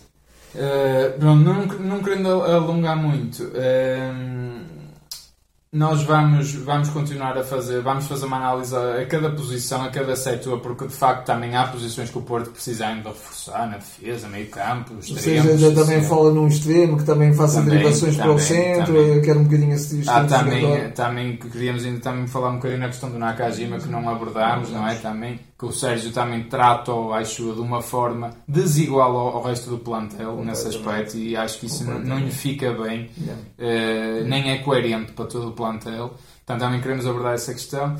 Uh, 0.59 1.25
não, 1.25 1.37
não 1.37 2.03
querendo 2.03 2.43
alongar 2.43 2.97
muito, 2.97 3.45
uh, 3.45 4.59
nós 5.71 6.03
vamos, 6.03 6.55
vamos 6.55 6.89
continuar 6.89 7.37
a 7.37 7.45
fazer, 7.45 7.83
vamos 7.83 8.07
fazer 8.07 8.25
uma 8.25 8.39
análise 8.39 8.75
a, 8.75 9.03
a 9.03 9.07
cada 9.07 9.31
posição, 9.31 9.85
a 9.85 9.91
cada 9.91 10.17
setor, 10.17 10.61
porque 10.61 10.87
de 10.87 10.95
facto 10.95 11.27
também 11.27 11.55
há 11.55 11.67
posições 11.67 12.09
que 12.09 12.17
o 12.17 12.23
Porto 12.23 12.51
precisa 12.51 12.87
ainda 12.87 13.11
reforçar 13.11 13.69
na 13.69 13.77
defesa, 13.77 14.29
meio 14.29 14.49
campo, 14.49 14.95
extremos. 14.99 15.51
Ou 15.51 15.59
seja, 15.59 15.75
também 15.75 16.03
fala 16.03 16.33
num 16.33 16.49
extremo 16.49 16.97
que 16.97 17.05
também 17.05 17.35
faça 17.35 17.61
também, 17.61 17.79
derivações 17.79 18.17
também, 18.17 18.33
para 18.33 18.43
o 18.43 18.45
centro, 18.45 18.95
também. 18.95 19.23
quer 19.23 19.37
um 19.37 19.45
bocadinho 19.45 19.75
esse 19.75 20.03
ah, 20.09 20.25
também, 20.25 20.91
também 20.93 21.37
queríamos 21.37 21.85
ainda 21.85 22.01
também 22.01 22.27
falar 22.27 22.49
um 22.51 22.57
bocadinho 22.57 22.81
na 22.81 22.89
questão 22.89 23.11
do 23.11 23.19
Nakajima 23.19 23.79
que 23.79 23.89
não 23.89 24.09
abordámos, 24.09 24.71
não 24.71 24.89
é? 24.89 24.95
Também 24.95 25.39
que 25.59 25.65
o 25.65 25.73
Sérgio 25.73 26.13
também 26.13 26.45
trata, 26.45 26.93
acho, 27.15 27.53
de 27.53 27.61
uma 27.61 27.83
forma 27.83 28.31
desigual 28.47 29.17
ao, 29.17 29.37
ao 29.39 29.43
resto 29.43 29.69
do 29.69 29.79
plantel 29.79 30.37
nesse 30.45 30.69
aspecto 30.69 31.17
e 31.17 31.37
acho 31.37 31.59
que 31.59 31.67
isso 31.67 31.85
não, 31.85 31.99
não 31.99 32.19
lhe 32.21 32.31
fica 32.31 32.73
bem, 32.73 33.11
yeah. 33.19 34.23
uh, 34.23 34.29
nem 34.29 34.53
é 34.53 34.59
coerente 34.59 35.13
para 35.13 35.25
todo 35.25 35.49
o 35.49 35.53
plantel. 35.53 36.15
Portanto, 36.49 36.61
também 36.61 36.81
queremos 36.81 37.07
abordar 37.07 37.35
essa 37.35 37.53
questão. 37.53 37.95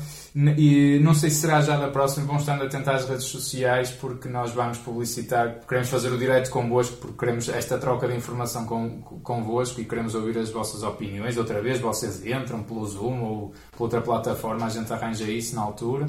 E 0.57 0.99
não 1.03 1.13
sei 1.13 1.29
se 1.29 1.41
será 1.41 1.61
já 1.61 1.77
da 1.77 1.89
próxima, 1.89 2.25
vamos 2.25 2.41
estar 2.41 2.59
atento 2.59 2.89
às 2.89 3.07
redes 3.07 3.25
sociais 3.25 3.91
porque 3.91 4.27
nós 4.27 4.51
vamos 4.51 4.79
publicitar, 4.79 5.59
queremos 5.67 5.87
fazer 5.89 6.11
o 6.11 6.17
direito 6.17 6.49
convosco 6.49 6.97
porque 6.97 7.15
queremos 7.15 7.47
esta 7.47 7.77
troca 7.77 8.07
de 8.07 8.15
informação 8.15 8.65
com, 8.65 9.01
convosco 9.21 9.79
e 9.81 9.85
queremos 9.85 10.15
ouvir 10.15 10.35
as 10.39 10.49
vossas 10.49 10.81
opiniões. 10.81 11.37
Outra 11.37 11.61
vez, 11.61 11.79
vocês 11.79 12.25
entram 12.25 12.63
pelo 12.63 12.83
Zoom 12.87 13.21
ou 13.21 13.53
por 13.71 13.83
outra 13.83 14.01
plataforma, 14.01 14.65
a 14.65 14.69
gente 14.69 14.91
arranja 14.91 15.25
isso 15.25 15.53
na 15.55 15.61
altura. 15.61 16.07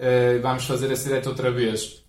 Uh, 0.00 0.40
vamos 0.40 0.64
fazer 0.64 0.90
esse 0.90 1.04
direto 1.04 1.28
outra 1.28 1.50
vez. 1.50 2.02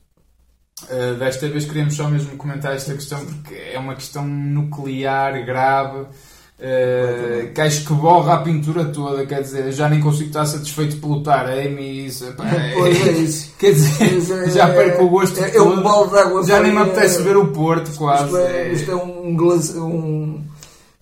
Uh, 0.84 1.16
desta 1.20 1.48
vez 1.50 1.66
queríamos 1.66 1.94
só 1.94 2.08
mesmo 2.08 2.38
comentar 2.38 2.74
esta 2.74 2.94
questão 2.94 3.24
porque 3.26 3.54
é 3.54 3.78
uma 3.78 3.96
questão 3.96 4.26
nuclear 4.26 5.46
grave 5.46 6.00
uh, 6.00 7.54
que 7.54 7.60
acho 7.60 7.86
que 7.86 7.94
borra 7.94 8.36
a 8.36 8.38
pintura 8.38 8.86
toda. 8.86 9.26
Quer 9.26 9.42
dizer, 9.42 9.70
já 9.74 9.90
nem 9.90 10.00
consigo 10.00 10.30
estar 10.30 10.46
satisfeito 10.46 11.02
pelo 11.02 11.22
Taremi 11.22 11.82
e 11.82 12.06
isso. 12.06 12.32
Pá, 12.34 12.46
pois 12.74 13.08
é 13.08 13.12
isso. 13.12 13.54
Quer 13.60 13.74
dizer, 13.74 14.48
é, 14.48 14.50
já 14.50 14.70
perco 14.70 15.04
o 15.04 15.10
gosto 15.10 15.44
é, 15.44 15.54
é 15.54 15.62
um 15.62 15.84
balde 15.84 16.12
de 16.12 16.20
água 16.20 16.44
Já 16.46 16.62
nem 16.62 16.72
me 16.72 16.78
apetece 16.78 17.22
ver 17.24 17.36
o 17.36 17.48
Porto 17.48 17.92
quase. 17.98 18.24
Isto 18.24 18.38
é, 18.38 18.72
isto 18.72 18.92
é 18.92 18.96
um, 18.96 19.36
um 19.78 20.46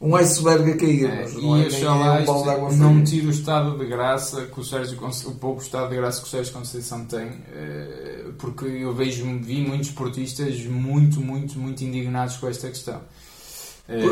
um 0.01 0.15
iceberg 0.15 0.71
a 0.71 0.77
cair. 0.77 1.05
É, 1.05 1.21
mas 1.23 1.33
não 1.33 1.57
e 1.57 1.65
é, 1.65 1.81
é 1.81 1.89
um 1.89 2.77
não 2.77 3.03
tira 3.03 3.27
o 3.27 3.31
estado 3.31 3.77
de 3.77 3.85
graça 3.85 4.45
que 4.45 4.59
o 4.59 4.63
Sérgio 4.63 4.97
o 5.25 5.31
pouco 5.35 5.61
estado 5.61 5.89
de 5.89 5.95
graça 5.95 6.21
que 6.21 6.27
o 6.27 6.29
Sérgio 6.29 6.53
Conceição 6.53 7.05
tem, 7.05 7.27
eh, 7.53 8.25
porque 8.37 8.65
eu 8.65 8.93
vejo 8.93 9.25
vi 9.41 9.61
muitos 9.61 9.91
portistas 9.91 10.63
muito, 10.65 11.19
muito, 11.19 11.59
muito 11.59 11.83
indignados 11.83 12.37
com 12.37 12.47
esta 12.47 12.69
questão. 12.69 13.01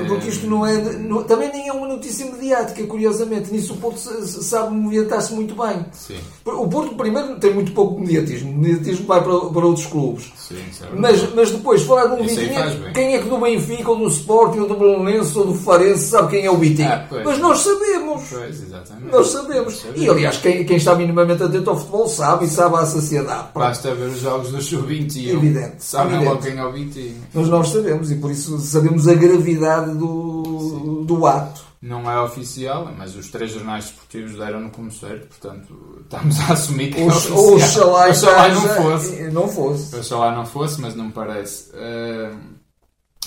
Porque 0.07 0.29
isto 0.29 0.47
não 0.47 0.65
é. 0.65 0.75
Não, 0.97 1.23
também 1.23 1.51
nem 1.51 1.67
é 1.67 1.71
uma 1.71 1.87
notícia 1.87 2.25
mediática, 2.25 2.83
curiosamente. 2.87 3.53
Nisso 3.53 3.73
o 3.73 3.77
Porto 3.77 3.99
sabe 3.99 4.73
movimentar-se 4.73 5.31
muito 5.33 5.53
bem. 5.53 5.85
Sim. 5.91 6.17
O 6.43 6.67
Porto, 6.67 6.95
primeiro, 6.95 7.39
tem 7.39 7.53
muito 7.53 7.71
pouco 7.73 7.99
mediatismo. 7.99 8.51
O 8.51 8.57
mediatismo 8.57 9.05
vai 9.05 9.23
para, 9.23 9.39
para 9.39 9.65
outros 9.65 9.85
clubes. 9.85 10.33
Sim, 10.35 10.63
mas, 10.95 11.31
mas 11.35 11.51
depois, 11.51 11.83
falar 11.83 12.07
de 12.07 12.21
um 12.21 12.25
Vitinha, 12.25 12.91
quem 12.93 13.15
é 13.15 13.19
que 13.19 13.29
do 13.29 13.37
Benfica, 13.37 13.91
ou 13.91 13.97
do 13.97 14.07
Sporting, 14.07 14.59
ou 14.59 14.67
do 14.67 14.75
Belenense, 14.75 15.37
ou 15.37 15.45
do 15.45 15.53
Farense, 15.53 16.07
sabe 16.07 16.29
quem 16.29 16.45
é 16.45 16.49
o 16.49 16.57
Vitinha? 16.57 17.07
Ah, 17.11 17.21
mas 17.23 17.37
nós 17.37 17.59
sabemos. 17.59 18.23
Pois, 18.31 18.63
exatamente. 18.63 19.11
Nós 19.11 19.27
sabemos. 19.27 19.85
E 19.95 20.09
aliás, 20.09 20.37
quem, 20.37 20.65
quem 20.65 20.77
está 20.77 20.95
minimamente 20.95 21.43
atento 21.43 21.69
ao 21.69 21.77
futebol 21.77 22.07
sabe 22.07 22.45
e 22.45 22.47
sabe 22.47 22.77
a 22.77 22.85
sociedade. 22.85 23.49
Basta 23.53 23.93
ver 23.93 24.07
os 24.07 24.19
jogos 24.19 24.49
do 24.49 24.59
Sub-21. 24.59 25.33
Evidente. 25.35 25.75
Sabem 25.79 26.25
logo 26.25 26.41
quem 26.41 26.57
é 26.57 26.65
o 26.65 26.71
Vitinha. 26.71 27.13
Mas 27.31 27.47
nós 27.47 27.69
sabemos 27.69 28.09
e 28.09 28.15
por 28.15 28.31
isso 28.31 28.57
sabemos 28.59 29.07
a 29.07 29.13
gravidade 29.13 29.66
do, 29.81 31.03
do 31.05 31.25
ato. 31.25 31.65
Não 31.81 32.09
é 32.09 32.19
oficial, 32.19 32.91
mas 32.97 33.15
os 33.15 33.29
três 33.29 33.51
jornais 33.51 33.85
desportivos 33.85 34.37
deram-no 34.37 34.71
como 34.71 34.91
certo, 34.91 35.27
portanto 35.27 36.01
estamos 36.01 36.39
a 36.39 36.53
assumir 36.53 36.91
que 36.91 37.01
é 37.01 37.05
oficial. 37.05 37.53
Oxalá, 37.53 38.09
oxalá 38.09 38.47
não 38.49 38.61
fosse. 38.61 39.23
Não 39.31 39.47
fosse. 39.47 39.95
Oxalá 39.95 40.35
não 40.35 40.45
fosse, 40.45 40.81
mas 40.81 40.95
não 40.95 41.05
me 41.05 41.11
parece. 41.11 41.69
Uh, 41.71 42.37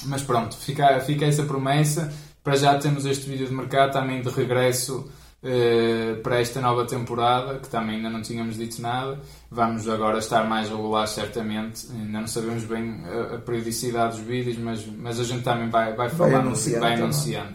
mas 0.06 0.22
pronto, 0.22 0.56
fica, 0.56 1.00
fica 1.00 1.26
essa 1.26 1.44
promessa. 1.44 2.12
Para 2.42 2.56
já 2.56 2.78
temos 2.78 3.04
este 3.04 3.28
vídeo 3.28 3.46
de 3.46 3.54
mercado 3.54 3.92
também 3.92 4.22
de 4.22 4.30
regresso 4.30 5.08
uh, 5.42 6.20
para 6.22 6.40
esta 6.40 6.60
nova 6.60 6.86
temporada, 6.86 7.58
que 7.58 7.68
também 7.68 7.96
ainda 7.96 8.10
não 8.10 8.22
tínhamos 8.22 8.56
dito 8.56 8.80
nada. 8.80 9.20
Vamos 9.50 9.88
agora 9.88 10.18
estar 10.18 10.48
mais 10.48 10.68
regulares, 10.68 11.10
certamente. 11.10 11.86
Ainda 11.92 12.20
não 12.20 12.26
sabemos 12.26 12.64
bem 12.64 13.02
a, 13.04 13.36
a 13.36 13.38
periodicidade 13.38 14.18
dos 14.18 14.26
vídeos, 14.26 14.58
mas, 14.58 14.86
mas 14.86 15.20
a 15.20 15.24
gente 15.24 15.42
também 15.42 15.68
vai, 15.68 15.94
vai 15.94 16.08
falando, 16.08 16.32
vai 16.32 16.40
anunciando. 16.40 16.80
Vai 16.80 16.94
anunciando. 16.94 17.54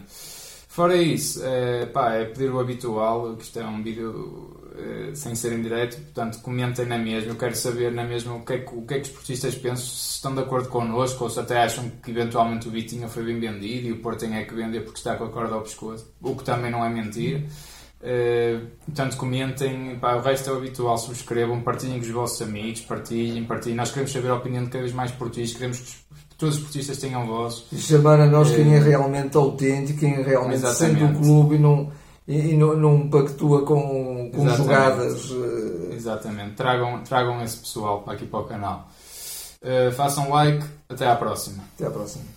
Fora 0.68 0.94
isso, 0.94 1.40
é, 1.42 1.86
pá, 1.86 2.12
é 2.12 2.26
pedir 2.26 2.50
o 2.50 2.60
habitual, 2.60 3.34
que 3.36 3.44
isto 3.44 3.58
é 3.58 3.64
um 3.64 3.82
vídeo 3.82 4.56
é, 4.76 5.14
sem 5.14 5.34
ser 5.34 5.54
em 5.54 5.62
direto, 5.62 5.96
portanto 5.96 6.38
comentem 6.42 6.84
na 6.84 6.98
mesma. 6.98 7.30
Eu 7.30 7.36
quero 7.36 7.56
saber 7.56 7.90
na 7.92 8.04
mesma 8.04 8.34
o 8.34 8.44
que 8.44 8.52
é 8.52 8.58
que, 8.58 8.74
o 8.74 8.82
que, 8.82 8.92
é 8.92 9.00
que 9.00 9.08
os 9.08 9.16
portistas 9.16 9.54
pensam, 9.54 9.86
se 9.86 10.16
estão 10.16 10.34
de 10.34 10.42
acordo 10.42 10.68
connosco 10.68 11.24
ou 11.24 11.30
se 11.30 11.40
até 11.40 11.62
acham 11.62 11.90
que 12.02 12.10
eventualmente 12.10 12.68
o 12.68 12.70
Vitinha 12.70 13.08
foi 13.08 13.24
bem 13.24 13.40
vendido 13.40 13.88
e 13.88 13.92
o 13.92 14.00
Porto 14.00 14.20
tem 14.20 14.36
é 14.36 14.44
que 14.44 14.54
vender 14.54 14.80
porque 14.80 14.98
está 14.98 15.16
com 15.16 15.24
a 15.24 15.30
corda 15.30 15.54
ao 15.54 15.62
pescoço, 15.62 16.12
o 16.20 16.36
que 16.36 16.44
também 16.44 16.70
não 16.70 16.84
é 16.84 16.90
mentira. 16.90 17.42
Uh, 18.00 18.66
portanto, 18.84 19.16
comentem, 19.16 19.98
pá, 19.98 20.14
o 20.16 20.20
resto 20.20 20.50
é 20.50 20.52
o 20.52 20.58
habitual, 20.58 20.98
subscrevam, 20.98 21.62
partilhem 21.62 21.98
com 21.98 22.04
os 22.04 22.10
vossos 22.10 22.42
amigos, 22.42 22.82
partilhem, 22.82 23.44
partilhem. 23.44 23.76
Nós 23.76 23.90
queremos 23.90 24.12
saber 24.12 24.28
a 24.28 24.34
opinião 24.34 24.64
de 24.64 24.70
cada 24.70 24.82
vez 24.82 24.94
mais 24.94 25.10
portistas, 25.10 25.56
queremos 25.56 25.78
que 25.80 26.36
todos 26.36 26.56
os 26.56 26.62
portistas 26.62 26.98
tenham 26.98 27.26
voz. 27.26 27.64
E 27.72 27.78
chamar 27.78 28.20
a 28.20 28.26
nós 28.26 28.50
quem 28.50 28.74
é 28.74 28.78
realmente 28.78 29.36
autêntico, 29.36 30.00
quem 30.00 30.14
é 30.14 30.22
realmente 30.22 30.66
sente 30.74 31.02
o 31.02 31.14
clube 31.14 31.56
e 31.56 31.58
não, 31.58 31.90
e, 32.28 32.52
e 32.52 32.56
não, 32.56 32.76
não 32.76 33.08
pactua 33.08 33.64
com, 33.64 34.30
com 34.34 34.48
jogadas. 34.50 35.30
Uh... 35.30 35.92
Exatamente. 35.92 36.54
Tragam, 36.54 37.02
tragam 37.02 37.42
esse 37.42 37.56
pessoal 37.56 38.04
aqui 38.06 38.26
para 38.26 38.40
o 38.40 38.44
canal. 38.44 38.88
Uh, 39.62 39.90
façam 39.92 40.28
like. 40.28 40.64
Até 40.88 41.08
à 41.08 41.16
próxima. 41.16 41.64
Até 41.74 41.86
à 41.86 41.90
próxima. 41.90 42.35